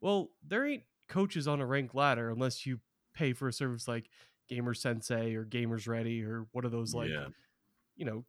[0.01, 2.81] Well, there ain't coaches on a ranked ladder unless you
[3.15, 4.09] pay for a service like
[4.49, 7.27] Gamer Sensei or Gamers Ready or one of those like, yeah.
[7.97, 8.25] you know,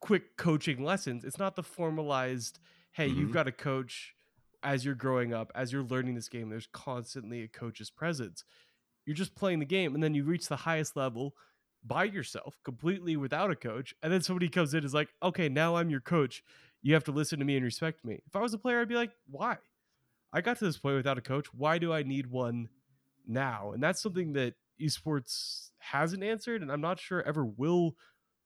[0.00, 1.24] quick coaching lessons.
[1.24, 2.58] It's not the formalized,
[2.92, 3.20] hey, mm-hmm.
[3.20, 4.14] you've got a coach
[4.62, 8.44] as you're growing up, as you're learning this game, there's constantly a coach's presence.
[9.04, 11.34] You're just playing the game, and then you reach the highest level
[11.84, 13.94] by yourself, completely without a coach.
[14.02, 16.44] And then somebody comes in and is like, okay, now I'm your coach.
[16.80, 18.20] You have to listen to me and respect me.
[18.26, 19.56] If I was a player, I'd be like, why?
[20.32, 21.46] I got to this point without a coach.
[21.52, 22.68] Why do I need one
[23.26, 23.72] now?
[23.72, 27.96] And that's something that esports hasn't answered, and I'm not sure ever will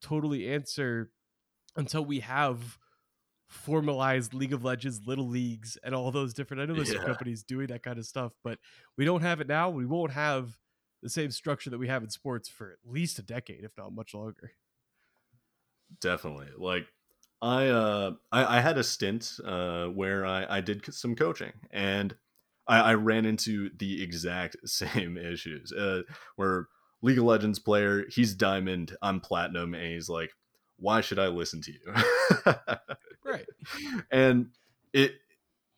[0.03, 1.11] totally answer
[1.77, 2.79] until we have
[3.49, 6.63] formalized League of Legends, little leagues, and all those different.
[6.63, 6.99] I know there's yeah.
[6.99, 8.59] some companies doing that kind of stuff, but
[8.97, 9.71] we don't have it now.
[9.71, 10.59] We won't have
[11.03, 13.93] the same structure that we have in sports for at least a decade, if not
[13.93, 14.53] much longer.
[16.01, 16.49] Definitely.
[16.57, 16.87] Like
[17.43, 22.15] I uh I, I had a stint uh where I, I did some coaching and
[22.67, 25.73] I, I ran into the exact same issues.
[25.73, 26.03] Uh
[26.37, 26.69] where
[27.03, 30.33] League of Legends player, he's diamond, I'm platinum, and he's like,
[30.79, 32.55] Why should I listen to you?
[33.25, 33.47] right.
[34.11, 34.51] And
[34.93, 35.17] it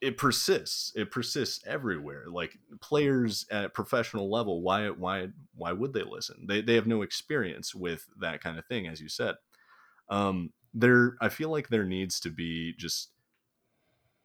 [0.01, 0.93] it persists.
[0.95, 2.25] It persists everywhere.
[2.29, 6.45] Like players at professional level, why why why would they listen?
[6.47, 9.35] They they have no experience with that kind of thing, as you said.
[10.09, 13.09] Um, there, I feel like there needs to be just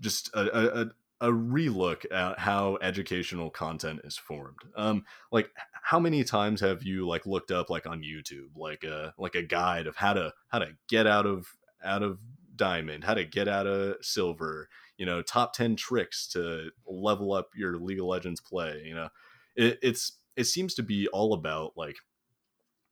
[0.00, 0.86] just a, a,
[1.20, 4.58] a relook at how educational content is formed.
[4.76, 5.50] Um, like
[5.82, 9.42] how many times have you like looked up like on YouTube like a like a
[9.42, 11.46] guide of how to how to get out of
[11.84, 12.18] out of
[12.56, 17.50] diamond, how to get out of silver, you know top 10 tricks to level up
[17.54, 19.08] your league of legends play you know
[19.56, 21.96] it, it's it seems to be all about like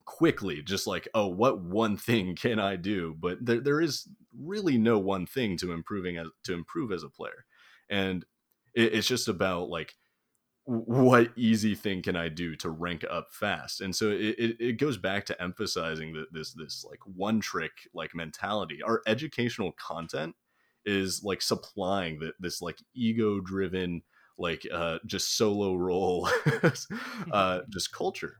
[0.05, 3.15] quickly just like oh what one thing can i do?
[3.19, 7.09] But there, there is really no one thing to improving as to improve as a
[7.09, 7.45] player.
[7.89, 8.25] And
[8.73, 9.93] it, it's just about like
[10.65, 13.81] what easy thing can i do to rank up fast?
[13.81, 17.71] And so it, it, it goes back to emphasizing that this this like one trick
[17.93, 18.81] like mentality.
[18.81, 20.35] Our educational content
[20.85, 24.01] is like supplying that this like ego driven
[24.37, 26.29] like uh just solo role
[27.31, 28.37] uh just culture.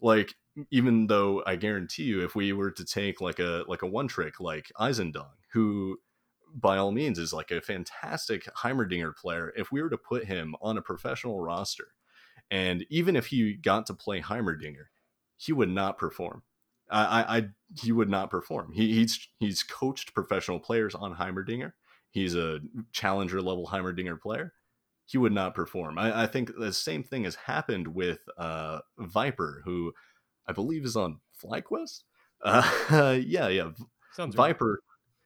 [0.00, 0.34] Like
[0.70, 4.08] even though i guarantee you if we were to take like a like a one
[4.08, 5.98] trick like Eisendong who
[6.54, 10.54] by all means is like a fantastic heimerdinger player if we were to put him
[10.60, 11.88] on a professional roster
[12.50, 14.86] and even if he got to play heimerdinger
[15.36, 16.42] he would not perform
[16.92, 17.48] I, I,
[17.80, 18.72] he would not perform.
[18.72, 21.72] He, he's he's coached professional players on Heimerdinger,
[22.10, 22.60] he's a
[22.92, 24.52] challenger level Heimerdinger player,
[25.06, 25.98] he would not perform.
[25.98, 29.92] I, I, think the same thing has happened with uh, V1per, who
[30.46, 32.02] I believe is on FlyQuest.
[32.42, 33.70] Uh, yeah, yeah.
[34.12, 34.70] Sounds Viper.
[34.70, 34.78] Right.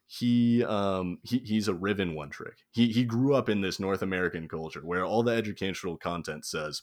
[0.09, 2.59] He um he, he's a Riven one trick.
[2.70, 6.83] He he grew up in this North American culture where all the educational content says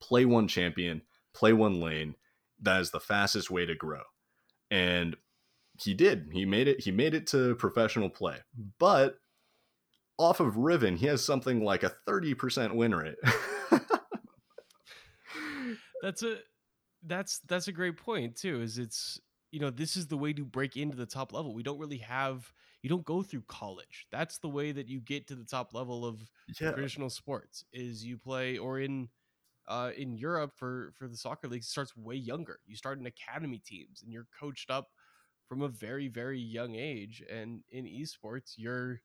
[0.00, 1.02] play one champion,
[1.34, 2.16] play one lane.
[2.60, 4.02] That is the fastest way to grow.
[4.72, 5.16] And
[5.80, 6.30] he did.
[6.32, 6.80] He made it.
[6.80, 8.38] He made it to professional play,
[8.78, 9.20] but
[10.18, 13.16] off of Riven, he has something like a thirty percent win rate.
[16.02, 16.38] that's a
[17.06, 18.60] that's that's a great point too.
[18.60, 19.20] Is it's
[19.52, 21.54] you know this is the way to break into the top level.
[21.54, 24.06] We don't really have you don't go through college.
[24.10, 26.20] That's the way that you get to the top level of
[26.60, 26.70] yeah.
[26.72, 27.64] traditional sports.
[27.72, 29.08] Is you play or in
[29.68, 32.60] uh, in Europe for for the soccer league starts way younger.
[32.66, 34.88] You start in academy teams and you're coached up
[35.48, 39.00] from a very very young age and in esports you're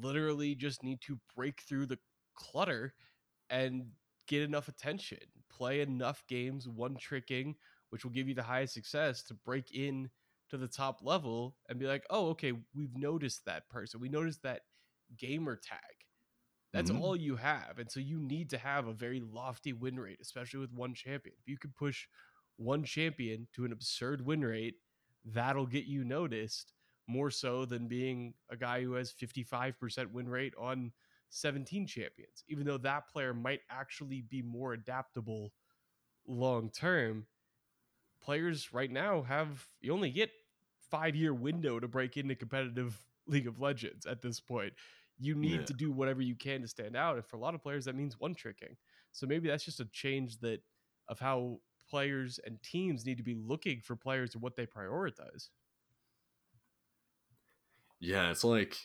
[0.00, 1.98] literally just need to break through the
[2.36, 2.94] clutter
[3.50, 3.86] and
[4.26, 5.18] get enough attention
[5.50, 7.54] play enough games one tricking
[7.90, 10.10] which will give you the highest success to break in
[10.50, 14.00] to the top level and be like oh okay we've noticed that person.
[14.00, 14.62] We noticed that
[15.16, 15.78] gamer tag.
[16.72, 17.02] That's mm-hmm.
[17.02, 20.60] all you have and so you need to have a very lofty win rate especially
[20.60, 21.34] with one champion.
[21.40, 22.06] If you could push
[22.56, 24.76] one champion to an absurd win rate
[25.24, 26.72] that'll get you noticed
[27.08, 30.92] more so than being a guy who has 55% win rate on
[31.30, 35.52] 17 champions, even though that player might actually be more adaptable
[36.26, 37.26] long term.
[38.22, 40.30] Players right now have you only get
[40.90, 44.72] five year window to break into competitive League of Legends at this point.
[45.18, 45.66] You need yeah.
[45.66, 47.16] to do whatever you can to stand out.
[47.16, 48.76] And for a lot of players, that means one tricking.
[49.12, 50.60] So maybe that's just a change that
[51.08, 55.48] of how players and teams need to be looking for players and what they prioritize.
[57.98, 58.76] Yeah, it's like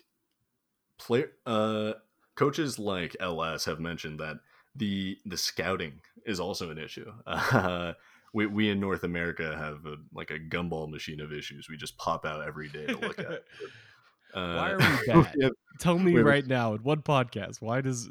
[0.98, 1.94] player uh
[2.42, 4.38] coaches like LS have mentioned that
[4.76, 7.12] the the scouting is also an issue.
[7.28, 7.94] Uh,
[8.34, 11.70] we we in North America have a, like a gumball machine of issues.
[11.70, 13.44] We just pop out every day to look at.
[14.34, 15.36] Uh, why are we bad?
[15.36, 17.62] we have, Tell me right now in one podcast.
[17.62, 18.08] Why does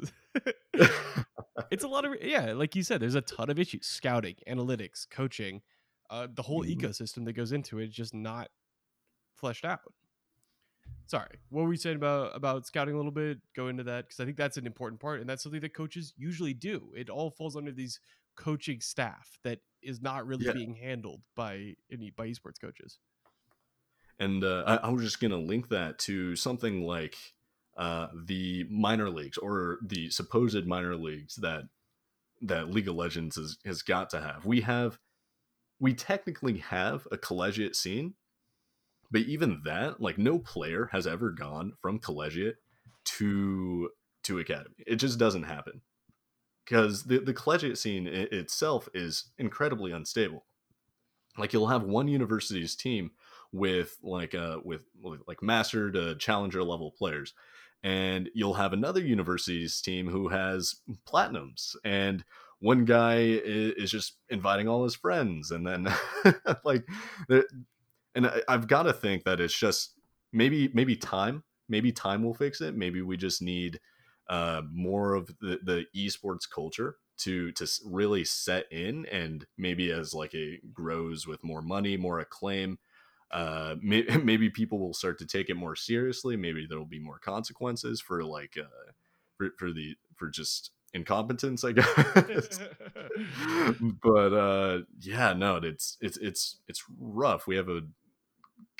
[1.71, 5.09] it's a lot of yeah, like you said, there's a ton of issues: scouting, analytics,
[5.09, 5.63] coaching,
[6.11, 6.79] uh, the whole mm-hmm.
[6.79, 8.49] ecosystem that goes into it is just not
[9.35, 9.79] fleshed out.
[11.11, 13.39] Sorry, what were we saying about about scouting a little bit?
[13.55, 16.13] Go into that because I think that's an important part, and that's something that coaches
[16.17, 16.93] usually do.
[16.95, 17.99] It all falls under these
[18.37, 20.53] coaching staff that is not really yeah.
[20.53, 22.97] being handled by any by esports coaches.
[24.19, 27.17] And uh, I, I, was just gonna link that to something like
[27.77, 31.63] uh, the minor leagues or the supposed minor leagues that
[32.43, 34.45] that League of Legends has, has got to have.
[34.45, 34.97] We have
[35.79, 38.13] we technically have a collegiate scene,
[39.11, 42.57] but even that, like no player has ever gone from collegiate
[43.03, 43.89] to
[44.23, 44.75] to academy.
[44.85, 45.81] It just doesn't happen
[46.65, 50.45] because the the collegiate scene itself is incredibly unstable.
[51.37, 53.11] Like you'll have one university's team
[53.51, 54.83] with like uh with
[55.27, 57.33] like master to challenger level players
[57.83, 60.75] and you'll have another university's team who has
[61.07, 62.23] platinums and
[62.59, 65.91] one guy is, just inviting all his friends and then
[66.63, 66.85] like
[68.15, 69.93] and I, i've got to think that it's just
[70.31, 73.79] maybe maybe time maybe time will fix it maybe we just need
[74.29, 80.13] uh, more of the, the esports culture to to really set in and maybe as
[80.13, 82.77] like it grows with more money more acclaim
[83.31, 86.35] uh, may, maybe people will start to take it more seriously.
[86.35, 88.91] Maybe there will be more consequences for like uh,
[89.37, 92.59] for, for the for just incompetence, I guess.
[94.03, 97.47] but uh, yeah, no, it's it's it's it's rough.
[97.47, 97.81] We have a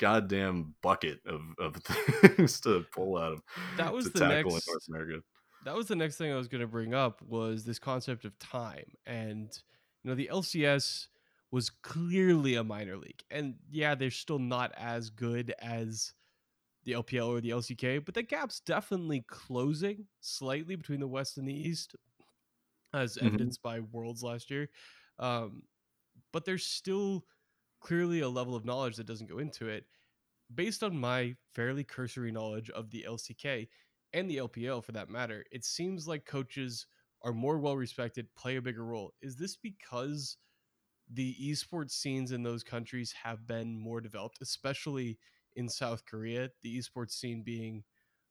[0.02, 3.42] goddamn bucket of, of things to pull out of.
[3.76, 4.68] That was the next.
[5.64, 8.36] That was the next thing I was going to bring up was this concept of
[8.40, 9.48] time, and
[10.02, 11.06] you know the LCS
[11.52, 13.22] was clearly a minor league.
[13.30, 16.12] And yeah, they're still not as good as
[16.84, 21.46] the LPL or the LCK, but the gap's definitely closing slightly between the West and
[21.46, 21.94] the East,
[22.92, 23.28] as mm-hmm.
[23.28, 24.68] evidenced by Worlds last year.
[25.20, 25.62] Um,
[26.32, 27.24] but there's still
[27.82, 29.84] clearly a level of knowledge that doesn't go into it.
[30.54, 33.68] Based on my fairly cursory knowledge of the LCK
[34.12, 36.86] and the LPL for that matter, it seems like coaches
[37.22, 39.12] are more well respected, play a bigger role.
[39.22, 40.36] Is this because
[41.12, 45.18] the esports scenes in those countries have been more developed, especially
[45.56, 46.48] in South Korea.
[46.62, 47.84] The esports scene being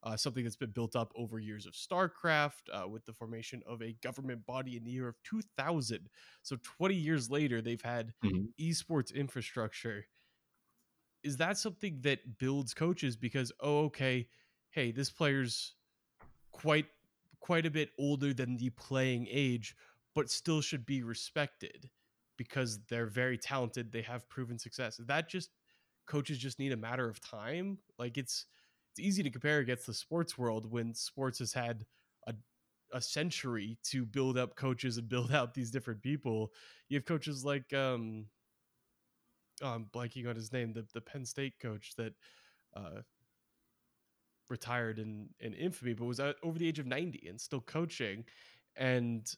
[0.04, 3.82] uh, something that's been built up over years of StarCraft, uh, with the formation of
[3.82, 6.10] a government body in the year of 2000.
[6.42, 8.46] So 20 years later, they've had mm-hmm.
[8.60, 10.06] esports infrastructure.
[11.24, 14.28] Is that something that builds coaches because oh okay,
[14.72, 15.76] hey this player's
[16.52, 16.88] quite
[17.40, 19.76] quite a bit older than the playing age,
[20.16, 21.90] but still should be respected
[22.38, 23.92] because they're very talented.
[23.92, 25.00] They have proven success.
[25.06, 25.52] That just
[26.08, 27.78] coaches just need a matter of time.
[28.00, 28.48] Like it's
[28.92, 31.86] it's easy to compare against the sports world when sports has had
[32.28, 32.34] a
[32.94, 36.52] a century to build up coaches and build out these different people.
[36.90, 38.26] You have coaches like um
[39.62, 42.14] oh, I'm blanking on his name, the the Penn State coach that
[42.76, 43.02] uh
[44.50, 48.26] retired in in infamy but was over the age of 90 and still coaching
[48.76, 49.34] and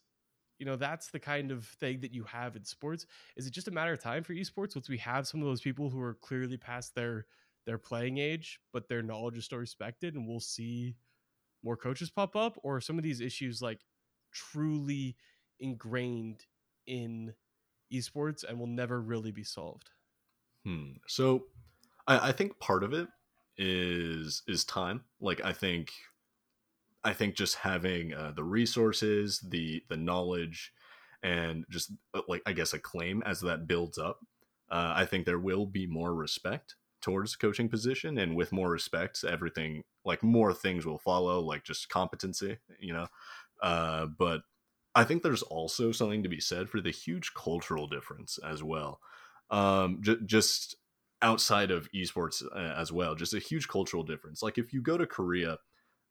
[0.57, 3.67] you know that's the kind of thing that you have in sports is it just
[3.67, 6.15] a matter of time for esports once we have some of those people who are
[6.15, 7.27] clearly past their
[7.66, 10.95] their playing age but their knowledge is still respected and we'll see
[11.64, 13.80] more coaches pop up or some of these issues like
[14.32, 15.16] truly
[15.59, 16.45] ingrained
[16.86, 17.34] in
[17.91, 19.91] esports and will never really be solved.
[20.66, 20.91] Hmm.
[21.07, 21.45] So
[22.07, 23.07] I, I think part of it
[23.57, 25.03] is is time.
[25.22, 25.91] Like i think
[27.05, 30.74] I think just having uh, the resources, the the knowledge,
[31.22, 34.20] and just uh, like I guess a claim as that builds up,
[34.72, 38.71] uh, I think there will be more respect towards the coaching position, and with more
[38.71, 43.07] respect, everything like more things will follow, like just competency, you know.
[43.61, 44.43] Uh, but
[44.95, 48.99] I think there's also something to be said for the huge cultural difference as well.
[49.49, 50.75] Um, j- just
[51.21, 54.41] outside of esports uh, as well, just a huge cultural difference.
[54.43, 55.57] Like if you go to Korea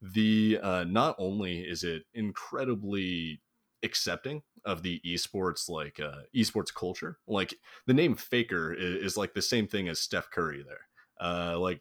[0.00, 3.40] the uh, not only is it incredibly
[3.84, 7.18] accepting of the esports like uh, esports culture.
[7.26, 7.54] Like
[7.86, 10.86] the name faker is, is, like the same thing as steph curry there.
[11.20, 11.80] Uh, like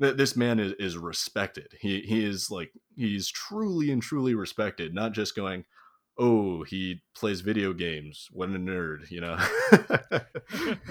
[0.00, 1.72] th- this man is, is respected.
[1.80, 5.64] He, he is like he's truly and truly respected not just going
[6.18, 9.38] oh he plays video games what a nerd you know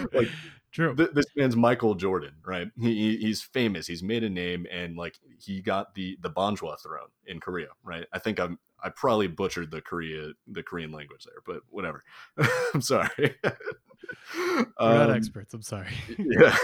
[0.14, 0.30] like
[0.78, 0.96] True.
[0.96, 2.68] Th- this man's Michael Jordan, right?
[2.80, 3.88] He, he's famous.
[3.88, 8.06] He's made a name, and like he got the the Banjwa throne in Korea, right?
[8.14, 12.04] I think I'm I probably butchered the Korea the Korean language there, but whatever.
[12.74, 13.10] I'm sorry.
[13.18, 15.54] We're um, not experts.
[15.56, 15.90] I'm sorry.
[16.20, 16.56] yeah.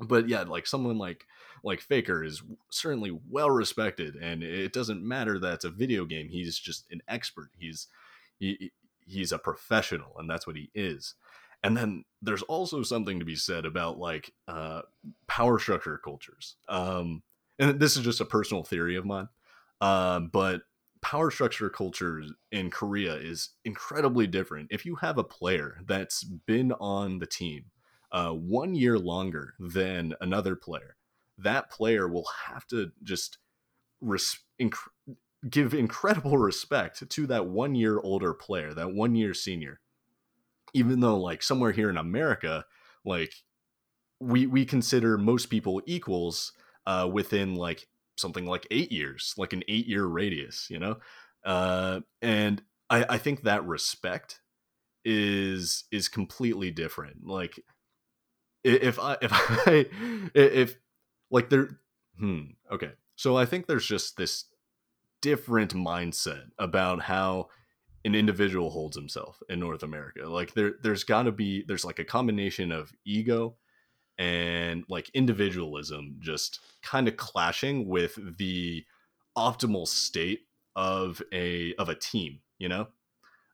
[0.00, 1.26] but yeah, like someone like
[1.64, 6.28] like Faker is certainly well respected, and it doesn't matter that it's a video game.
[6.28, 7.50] He's just an expert.
[7.58, 7.88] He's
[8.38, 8.70] he
[9.06, 11.14] he's a professional, and that's what he is
[11.64, 14.82] and then there's also something to be said about like uh,
[15.26, 16.56] power structure cultures.
[16.68, 17.22] Um,
[17.58, 19.28] and this is just a personal theory of mine,
[19.80, 20.60] uh, but
[21.00, 24.68] power structure culture in Korea is incredibly different.
[24.70, 27.64] If you have a player that's been on the team
[28.12, 30.96] uh, one year longer than another player,
[31.38, 33.38] that player will have to just
[34.00, 34.76] res- inc-
[35.48, 39.80] give incredible respect to that one year older player, that one year senior
[40.74, 42.66] even though like somewhere here in America,
[43.04, 43.32] like
[44.20, 46.52] we we consider most people equals
[46.86, 50.96] uh, within like something like eight years, like an eight year radius, you know,
[51.44, 54.40] uh, and I, I think that respect
[55.04, 57.24] is is completely different.
[57.24, 57.60] Like
[58.64, 59.86] if I if I
[60.34, 60.76] if
[61.34, 61.80] like there
[62.18, 64.44] hmm okay so I think there's just this
[65.20, 67.48] different mindset about how
[68.04, 70.28] an individual holds himself in North America.
[70.28, 73.56] Like there there's got to be there's like a combination of ego
[74.18, 78.84] and like individualism just kind of clashing with the
[79.36, 80.42] optimal state
[80.76, 82.88] of a of a team, you know?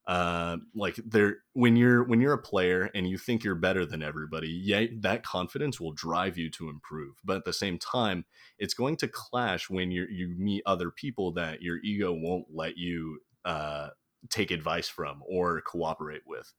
[0.06, 4.02] Uh, like there when you're when you're a player and you think you're better than
[4.02, 7.16] everybody yeah that confidence will drive you to improve.
[7.24, 8.24] But at the same time
[8.58, 12.76] it's going to clash when you you meet other people that your ego won't let
[12.76, 13.90] you uh,
[14.30, 16.52] take advice from or cooperate with.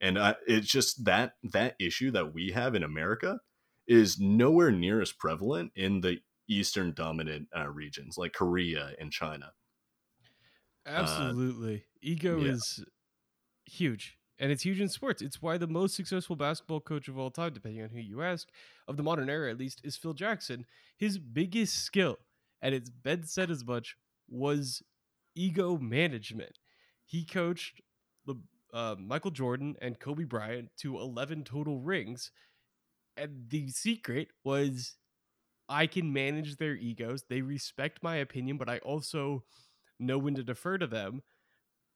[0.00, 3.40] And uh, it's just that that issue that we have in america
[3.86, 6.18] is nowhere near as prevalent in the
[6.48, 9.52] eastern dominant uh, regions like korea and china
[10.88, 12.52] absolutely uh, ego yeah.
[12.52, 12.84] is
[13.66, 17.30] huge and it's huge in sports it's why the most successful basketball coach of all
[17.30, 18.48] time depending on who you ask
[18.86, 20.64] of the modern era at least is phil jackson
[20.96, 22.16] his biggest skill
[22.62, 23.96] and it's been said as much
[24.28, 24.82] was
[25.34, 26.58] ego management
[27.04, 27.80] he coached
[28.26, 28.36] the
[28.72, 32.30] uh, Michael Jordan and Kobe Bryant to 11 total rings.
[33.16, 34.96] And the secret was
[35.68, 37.24] I can manage their egos.
[37.28, 39.44] They respect my opinion, but I also
[39.98, 41.22] know when to defer to them.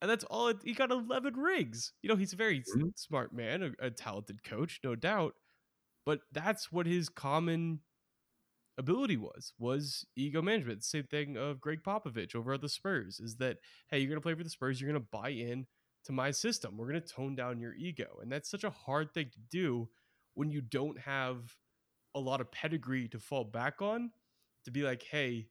[0.00, 0.48] And that's all.
[0.48, 1.92] It, he got 11 rings.
[2.02, 2.88] You know, he's a very mm-hmm.
[2.96, 5.34] smart man, a, a talented coach, no doubt.
[6.04, 7.80] But that's what his common
[8.78, 10.84] ability was was ego management.
[10.84, 13.58] Same thing of Gregg Popovich over at the Spurs is that
[13.90, 15.66] hey, you're gonna play for the Spurs, you're gonna buy in
[16.04, 16.76] to my system.
[16.76, 19.88] We're gonna tone down your ego, and that's such a hard thing to do
[20.34, 21.54] when you don't have
[22.14, 24.10] a lot of pedigree to fall back on.
[24.64, 25.48] To be like, hey,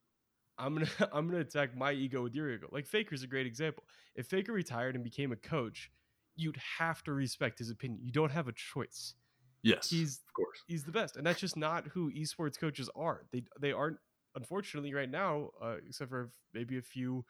[0.61, 2.67] I'm gonna I'm gonna attack my ego with your ego.
[2.71, 3.83] Like Faker's a great example.
[4.15, 5.91] If Faker retired and became a coach,
[6.35, 8.01] you'd have to respect his opinion.
[8.03, 9.15] You don't have a choice.
[9.63, 13.25] Yes, he's of course he's the best, and that's just not who esports coaches are.
[13.31, 13.97] They they aren't
[14.35, 17.25] unfortunately right now, uh, except for maybe a few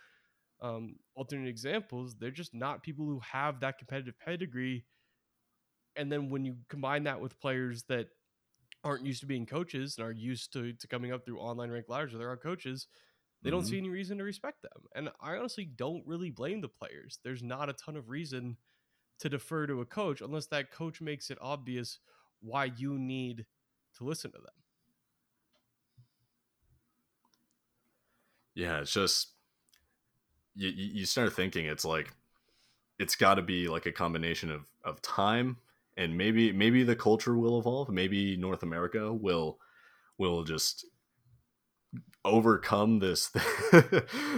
[0.61, 2.15] um, alternate examples.
[2.19, 4.85] They're just not people who have that competitive pedigree.
[5.95, 8.07] And then when you combine that with players that
[8.83, 11.85] aren't used to being coaches and are used to, to coming up through online rank
[11.89, 12.87] ladders or they're coaches,
[13.41, 13.57] they mm-hmm.
[13.57, 14.83] don't see any reason to respect them.
[14.95, 17.19] And I honestly don't really blame the players.
[17.23, 18.57] There's not a ton of reason
[19.19, 21.99] to defer to a coach unless that coach makes it obvious
[22.41, 23.45] why you need
[23.97, 24.47] to listen to them.
[28.55, 29.29] Yeah, it's just
[30.55, 32.11] you you start thinking it's like
[32.99, 35.57] it's got to be like a combination of of time
[35.97, 37.89] and maybe maybe the culture will evolve.
[37.89, 39.59] Maybe North America will
[40.17, 40.85] will just
[42.23, 43.29] overcome this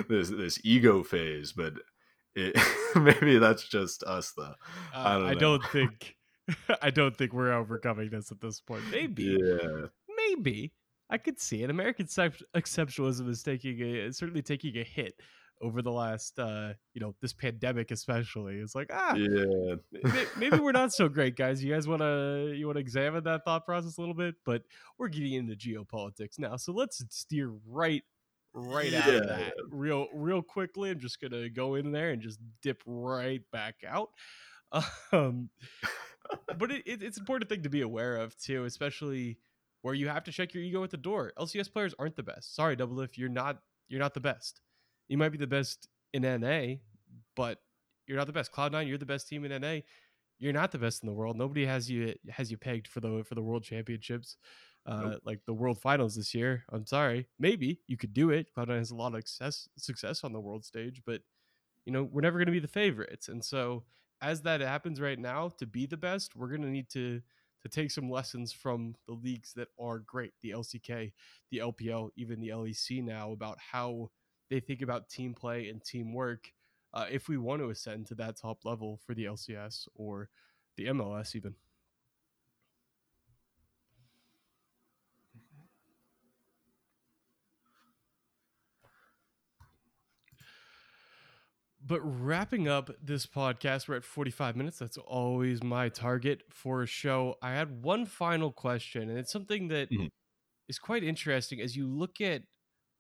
[0.10, 1.74] this this ego phase, but
[2.36, 2.58] it,
[2.96, 4.56] maybe that's just us though.
[4.94, 5.26] Uh, I don't.
[5.26, 6.16] I don't think
[6.82, 8.84] I don't think we're overcoming this at this point.
[8.92, 9.38] Maybe.
[9.40, 9.88] Yeah.
[10.16, 10.74] Maybe.
[11.10, 11.70] I could see it.
[11.70, 15.14] American exceptionalism is taking a certainly taking a hit
[15.62, 19.76] over the last uh you know this pandemic especially it's like ah yeah
[20.38, 23.46] maybe we're not so great guys you guys want to you want to examine that
[23.46, 24.64] thought process a little bit but
[24.98, 28.04] we're getting into geopolitics now so let's steer right
[28.54, 29.00] right yeah.
[29.00, 32.84] out of that real real quickly i'm just gonna go in there and just dip
[32.86, 34.10] right back out
[35.12, 35.50] um
[36.58, 39.38] but it, it, it's an important thing to be aware of too, especially
[39.82, 41.34] where you have to check your ego at the door.
[41.38, 42.56] LCS players aren't the best.
[42.56, 44.62] Sorry, Doublelift, you're not you're not the best.
[45.08, 46.76] You might be the best in NA,
[47.36, 47.60] but
[48.08, 48.52] you're not the best.
[48.52, 49.80] Cloud9, you're the best team in NA.
[50.40, 51.38] You're not the best in the world.
[51.38, 54.38] Nobody has you has you pegged for the for the world championships,
[54.86, 55.22] uh, nope.
[55.26, 56.64] like the world finals this year.
[56.72, 57.28] I'm sorry.
[57.40, 58.48] Maybe you could do it.
[58.56, 61.22] Cloud9 has a lot of success success on the world stage, but
[61.86, 63.84] you know we're never going to be the favorites, and so
[64.22, 67.22] as that happens right now, to be the best, we're going to need to
[67.62, 71.14] to take some lessons from the leagues that are great, the LCK,
[71.50, 74.10] the LPL, even the LEC now about how
[74.50, 76.52] they think about team play and teamwork
[76.94, 80.30] uh, if we want to ascend to that top level for the LCS or
[80.78, 81.56] the MLS even.
[91.86, 94.80] but wrapping up this podcast, we're at 45 minutes.
[94.80, 97.36] That's always my target for a show.
[97.42, 100.06] I had one final question, and it's something that mm-hmm.
[100.70, 102.44] is quite interesting as you look at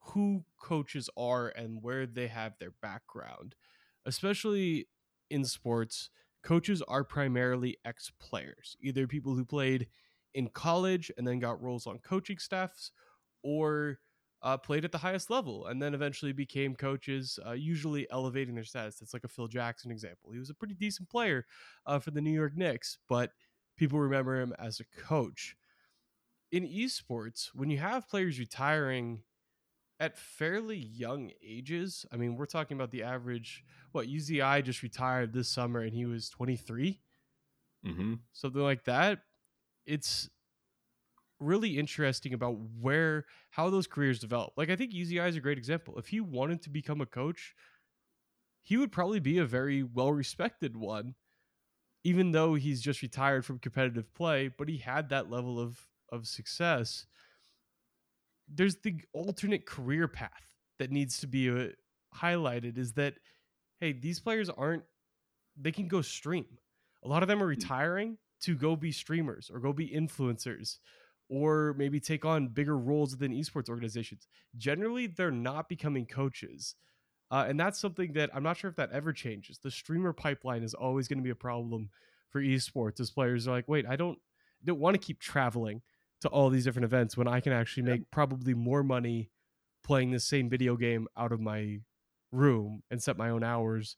[0.08, 3.56] who coaches are and where they have their background,
[4.06, 4.88] especially
[5.30, 6.10] in sports.
[6.43, 9.88] Coaches are primarily ex players, either people who played
[10.34, 12.91] in college and then got roles on coaching staffs,
[13.43, 13.99] or
[14.41, 18.64] uh, played at the highest level and then eventually became coaches, uh, usually elevating their
[18.66, 18.99] status.
[18.99, 20.32] That's like a Phil Jackson example.
[20.32, 21.45] He was a pretty decent player
[21.86, 23.32] uh, for the New York Knicks, but
[23.78, 25.56] people remember him as a coach.
[26.51, 29.24] In esports, when you have players retiring
[30.00, 35.34] at fairly young ages, I mean, we're talking about the average, what, UZI just retired
[35.34, 37.02] this summer and he was 23,
[37.86, 38.14] Mm-hmm.
[38.34, 39.24] something like that.
[39.86, 40.30] It's
[41.39, 44.54] really interesting about where how those careers develop.
[44.56, 45.98] Like I think UZI is a great example.
[45.98, 47.54] If he wanted to become a coach,
[48.62, 51.16] he would probably be a very well respected one,
[52.04, 56.28] even though he's just retired from competitive play, but he had that level of of
[56.28, 57.08] success.
[58.54, 60.47] There's the alternate career path
[60.80, 61.68] that needs to be uh,
[62.16, 63.16] highlighted is that
[63.80, 64.84] hey, these players aren't
[65.60, 66.45] they can go stream.
[67.04, 70.78] A lot of them are retiring to go be streamers or go be influencers
[71.30, 74.28] or maybe take on bigger roles within esports organizations.
[74.58, 76.76] Generally, they're not becoming coaches.
[77.32, 79.58] Uh, and that's something that I'm not sure if that ever changes.
[79.58, 81.89] The streamer pipeline is always going to be a problem
[82.30, 84.18] for esports as players are like, wait, I don't,
[84.62, 85.82] I don't want to keep traveling
[86.24, 89.30] to all these different events when I can actually make probably more money
[89.84, 91.80] playing the same video game out of my
[92.32, 93.95] room and set my own hours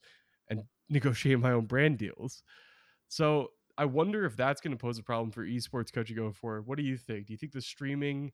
[0.48, 2.42] and negotiate my own brand deals.
[3.08, 6.66] So I wonder if that's going to pose a problem for esports coaching going forward.
[6.66, 7.26] What do you think?
[7.26, 8.32] Do you think the streaming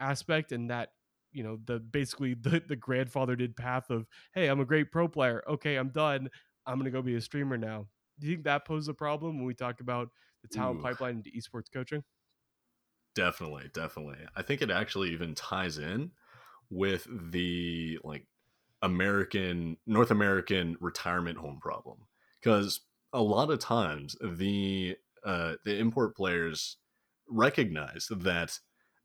[0.00, 0.90] aspect and that
[1.32, 5.42] you know the basically the the grandfathered path of hey, I'm a great pro player.
[5.48, 6.28] Okay, I'm done.
[6.66, 7.86] I'm going to go be a streamer now.
[8.18, 10.08] Do you think that poses a problem when we talk about
[10.42, 10.82] the talent Ooh.
[10.82, 12.02] pipeline into esports coaching?
[13.14, 14.18] Definitely, definitely.
[14.34, 16.10] I think it actually even ties in
[16.70, 18.26] with the like
[18.82, 21.98] American North American retirement home problem
[22.40, 22.80] because
[23.12, 26.78] a lot of times the uh, the import players
[27.28, 28.58] recognize that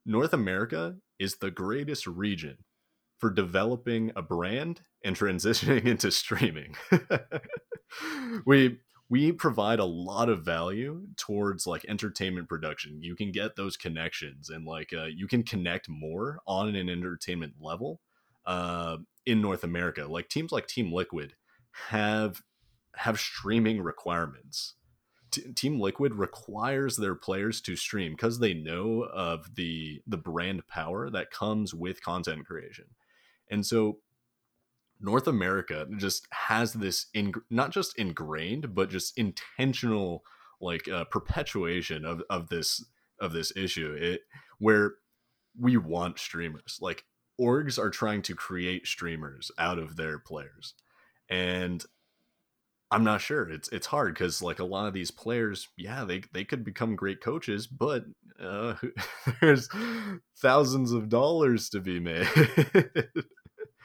[0.06, 2.58] North America is the greatest region
[3.20, 6.76] for developing a brand and transitioning into streaming.
[8.46, 8.78] we
[9.10, 13.02] we provide a lot of value towards like entertainment production.
[13.02, 17.54] You can get those connections and like uh, you can connect more on an entertainment
[17.60, 18.02] level
[18.46, 20.06] uh, in North America.
[20.08, 21.34] Like teams like Team Liquid
[21.90, 22.42] have
[22.96, 24.76] have streaming requirements.
[25.32, 30.68] T- Team Liquid requires their players to stream because they know of the the brand
[30.68, 32.86] power that comes with content creation.
[33.50, 33.98] And so
[35.00, 40.24] North America just has this in not just ingrained but just intentional
[40.62, 42.84] like uh, perpetuation of of this
[43.20, 43.96] of this issue.
[43.98, 44.22] It
[44.60, 44.96] where
[45.60, 46.80] we want streamers.
[46.82, 47.06] Like
[47.40, 50.74] orgs are trying to create streamers out of their players.
[51.30, 51.86] And
[52.92, 53.50] i'm not sure.
[53.50, 56.96] It's it's hard because like a lot of these players yeah they they could become
[56.96, 58.06] great coaches but
[58.42, 58.76] uh,
[59.42, 59.70] there's
[60.38, 62.28] thousands of dollars to be made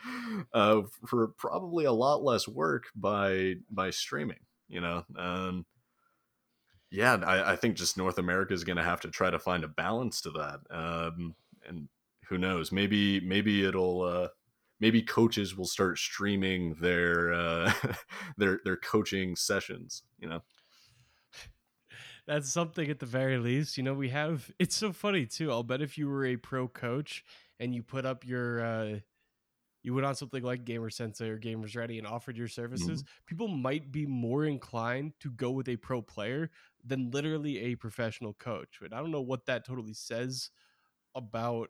[0.53, 5.67] uh, for probably a lot less work by by streaming you know um,
[6.91, 9.65] yeah I, I think just north america is going to have to try to find
[9.65, 11.35] a balance to that um,
[11.67, 11.89] and
[12.29, 14.29] who knows maybe maybe it'll uh,
[14.81, 17.73] maybe coaches will start streaming their uh,
[18.37, 20.41] their their coaching sessions you know
[22.27, 23.77] That's something at the very least.
[23.77, 25.51] You know, we have it's so funny too.
[25.51, 27.25] I'll bet if you were a pro coach
[27.59, 29.01] and you put up your uh
[29.85, 32.63] you went on something like Gamer Sensei or Gamers Ready and offered your mm-hmm.
[32.63, 36.51] services, people might be more inclined to go with a pro player
[36.85, 38.81] than literally a professional coach.
[38.83, 40.51] And I don't know what that totally says
[41.15, 41.69] about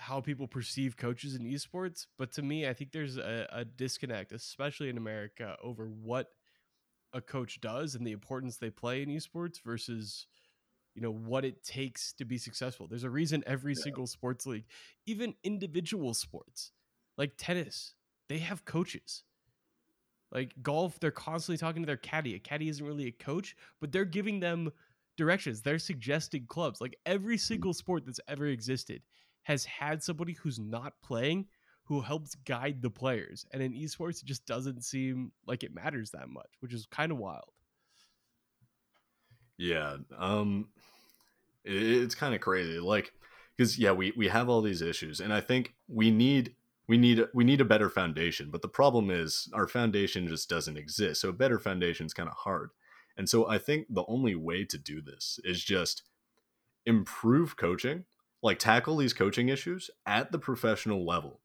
[0.00, 4.32] how people perceive coaches in esports, but to me, I think there's a, a disconnect,
[4.32, 6.30] especially in America, over what
[7.12, 10.26] a coach does and the importance they play in esports versus
[10.94, 12.86] you know what it takes to be successful.
[12.86, 13.82] There's a reason every Yeah.
[13.82, 14.66] single sports league,
[15.06, 16.72] even individual sports
[17.16, 17.94] like tennis,
[18.28, 19.24] they have coaches.
[20.32, 22.34] Like golf, they're constantly talking to their caddy.
[22.34, 24.72] A caddy isn't really a coach, but they're giving them
[25.16, 25.62] directions.
[25.62, 26.80] They're suggesting clubs.
[26.80, 27.40] Like every mm.
[27.40, 29.02] single sport that's ever existed
[29.44, 31.46] has had somebody who's not playing
[31.84, 33.44] who helps guide the players.
[33.52, 37.12] And in esports, it just doesn't seem like it matters that much, which is kind
[37.12, 37.52] of wild.
[39.58, 40.68] Yeah, um,
[41.64, 42.78] it, it's kind of crazy.
[42.80, 43.12] Like,
[43.56, 46.54] because yeah, we we have all these issues, and I think we need
[46.88, 50.76] we need we need a better foundation but the problem is our foundation just doesn't
[50.76, 52.70] exist so a better foundation is kind of hard
[53.16, 56.02] and so i think the only way to do this is just
[56.86, 58.04] improve coaching
[58.42, 61.40] like tackle these coaching issues at the professional level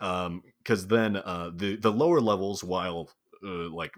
[0.00, 3.10] um because then uh the the lower levels while
[3.44, 3.92] uh, like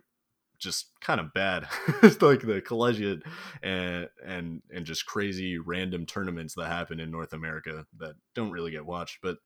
[0.59, 1.67] just kind of bad
[2.21, 3.23] like the collegiate
[3.63, 8.71] and and and just crazy random tournaments that happen in north america that don't really
[8.71, 9.39] get watched but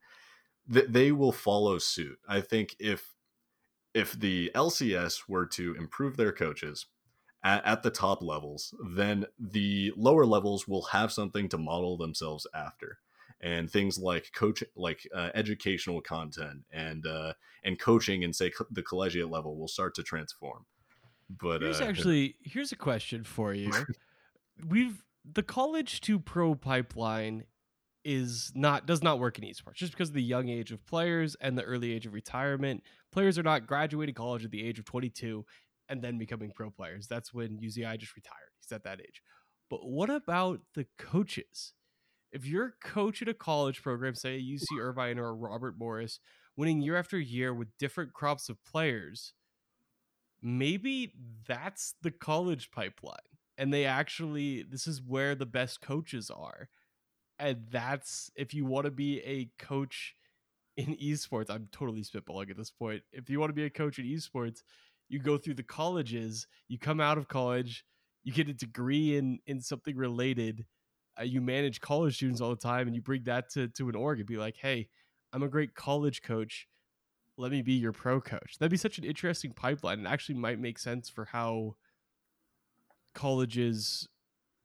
[0.71, 2.19] th- they will follow suit.
[2.27, 3.13] I think if
[3.93, 6.87] if the lcs were to improve their coaches
[7.43, 12.47] at, at the top levels then the lower levels will have something to model themselves
[12.53, 12.99] after.
[13.43, 17.33] And things like coach like uh, educational content and uh,
[17.63, 20.65] and coaching and say co- the collegiate level will start to transform
[21.39, 23.71] but here's uh, actually here's a question for you.
[24.67, 27.43] We've the college to pro pipeline
[28.03, 31.35] is not does not work in esports just because of the young age of players
[31.39, 32.83] and the early age of retirement.
[33.11, 35.45] Players are not graduating college at the age of 22
[35.89, 37.07] and then becoming pro players.
[37.07, 38.51] That's when UZI just retired.
[38.59, 39.21] He's at that age.
[39.69, 41.73] But what about the coaches?
[42.31, 46.19] If you're a coach at a college program, say UC Irvine or Robert Morris,
[46.55, 49.33] winning year after year with different crops of players,
[50.41, 51.13] maybe
[51.47, 53.17] that's the college pipeline
[53.57, 56.69] and they actually this is where the best coaches are
[57.37, 60.15] and that's if you want to be a coach
[60.77, 63.99] in esports i'm totally spitballing at this point if you want to be a coach
[63.99, 64.63] in esports
[65.09, 67.85] you go through the colleges you come out of college
[68.23, 70.65] you get a degree in in something related
[71.19, 73.95] uh, you manage college students all the time and you bring that to to an
[73.95, 74.87] org and be like hey
[75.33, 76.67] i'm a great college coach
[77.37, 78.57] let me be your pro coach.
[78.59, 81.75] That'd be such an interesting pipeline and actually might make sense for how
[83.13, 84.07] colleges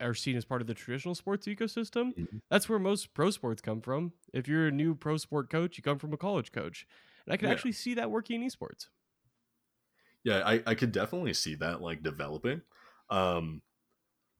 [0.00, 2.14] are seen as part of the traditional sports ecosystem.
[2.14, 2.38] Mm-hmm.
[2.50, 4.12] That's where most pro sports come from.
[4.32, 6.86] If you're a new pro sport coach, you come from a college coach.
[7.24, 7.54] And I can yeah.
[7.54, 8.86] actually see that working in esports.
[10.22, 12.62] Yeah, I, I could definitely see that like developing.
[13.10, 13.62] Um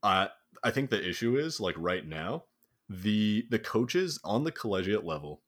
[0.03, 0.29] I
[0.62, 2.45] I think the issue is like right now,
[2.89, 5.43] the the coaches on the collegiate level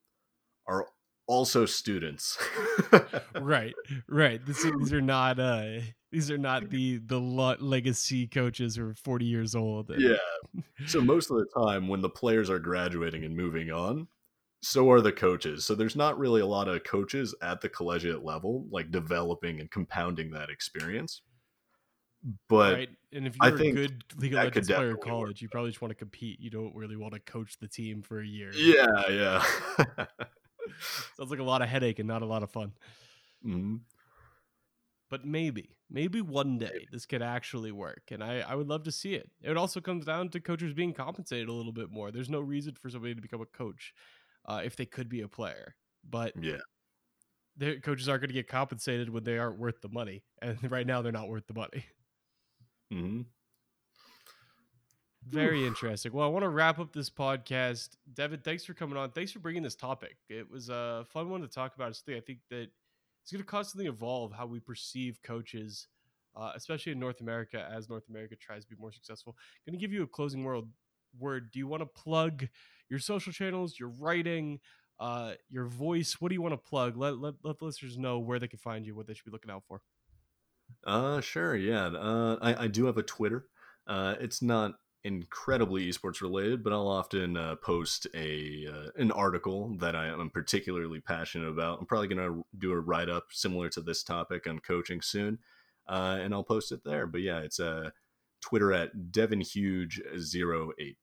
[0.66, 0.86] are
[1.28, 2.38] also students.
[3.40, 3.74] right,
[4.08, 4.44] right.
[4.44, 9.26] This, these are not uh, these are not the the legacy coaches who are forty
[9.26, 9.90] years old.
[9.90, 10.00] And...
[10.00, 10.62] Yeah.
[10.86, 14.08] So most of the time, when the players are graduating and moving on,
[14.62, 15.64] so are the coaches.
[15.64, 19.70] So there's not really a lot of coaches at the collegiate level, like developing and
[19.70, 21.22] compounding that experience.
[22.48, 22.88] But right.
[23.12, 25.42] and if you're I a good League of Legends player college, work.
[25.42, 26.40] you probably just want to compete.
[26.40, 28.50] You don't really want to coach the team for a year.
[28.52, 30.04] Yeah, yeah.
[31.16, 32.72] Sounds like a lot of headache and not a lot of fun.
[33.46, 33.76] Mm-hmm.
[35.10, 38.92] But maybe, maybe one day this could actually work, and I, I would love to
[38.92, 39.30] see it.
[39.42, 42.10] It also comes down to coaches being compensated a little bit more.
[42.10, 43.94] There's no reason for somebody to become a coach
[44.46, 45.76] uh, if they could be a player,
[46.08, 46.58] but yeah,
[47.56, 50.86] their coaches aren't going to get compensated when they aren't worth the money, and right
[50.86, 51.84] now they're not worth the money.
[52.92, 53.22] Mm-hmm.
[55.30, 56.12] Very interesting.
[56.12, 57.90] Well, I want to wrap up this podcast.
[58.14, 59.10] Devin, thanks for coming on.
[59.10, 60.16] Thanks for bringing this topic.
[60.28, 61.98] It was a fun one to talk about.
[62.08, 62.68] I think that
[63.22, 65.88] it's going to constantly evolve how we perceive coaches,
[66.34, 69.36] uh, especially in North America, as North America tries to be more successful.
[69.38, 70.68] I'm going to give you a closing world
[71.18, 71.50] Word.
[71.50, 72.48] Do you want to plug
[72.88, 74.60] your social channels, your writing,
[75.00, 76.20] uh, your voice?
[76.20, 76.96] What do you want to plug?
[76.96, 79.30] Let, let let the listeners know where they can find you, what they should be
[79.30, 79.80] looking out for.
[80.86, 81.56] Uh, sure.
[81.56, 81.86] Yeah.
[81.86, 83.46] Uh, I, I do have a Twitter.
[83.86, 84.74] Uh, it's not
[85.04, 90.30] incredibly esports related, but I'll often uh, post a uh, an article that I am
[90.30, 91.78] particularly passionate about.
[91.80, 95.38] I'm probably going to do a write up similar to this topic on coaching soon,
[95.88, 97.06] uh, and I'll post it there.
[97.06, 97.90] But yeah, it's uh,
[98.40, 100.96] Twitter at Devin Huge 08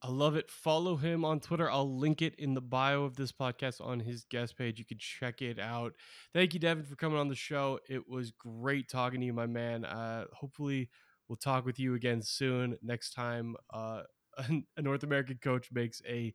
[0.00, 0.48] I love it.
[0.48, 1.68] Follow him on Twitter.
[1.68, 4.78] I'll link it in the bio of this podcast on his guest page.
[4.78, 5.94] You can check it out.
[6.32, 7.80] Thank you, Devin, for coming on the show.
[7.88, 9.84] It was great talking to you, my man.
[9.84, 10.88] Uh, hopefully,
[11.28, 12.78] We'll talk with you again soon.
[12.82, 14.02] Next time, uh,
[14.76, 16.32] a North American coach makes a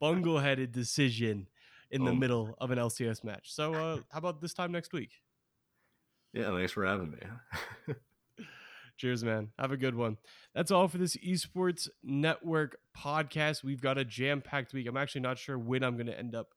[0.00, 1.46] bungle-headed decision
[1.90, 2.14] in the oh.
[2.14, 3.52] middle of an LCS match.
[3.52, 5.10] So, uh, how about this time next week?
[6.32, 7.94] Yeah, thanks for having me.
[8.96, 9.50] Cheers, man.
[9.58, 10.16] Have a good one.
[10.54, 13.62] That's all for this Esports Network podcast.
[13.62, 14.88] We've got a jam packed week.
[14.88, 16.48] I'm actually not sure when I'm going to end up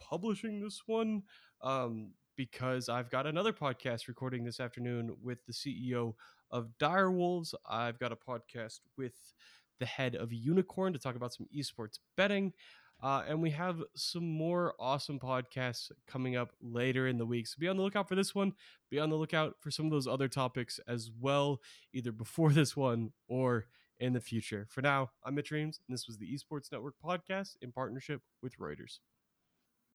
[0.00, 1.24] publishing this one
[1.62, 6.14] um, because I've got another podcast recording this afternoon with the CEO
[6.50, 7.54] of Direwolves.
[7.68, 9.14] I've got a podcast with
[9.78, 12.52] the head of Unikrn to talk about some esports betting.
[13.02, 17.46] Uh, and we have some more awesome podcasts coming up later in the week.
[17.46, 18.52] So be on the lookout for this one.
[18.90, 21.60] Be on the lookout for some of those other topics as well,
[21.94, 23.66] either before this one or
[23.98, 24.66] in the future.
[24.68, 28.58] For now, I'm Mitch Reames, and this was the Esports Network podcast in partnership with
[28.58, 28.98] Reuters.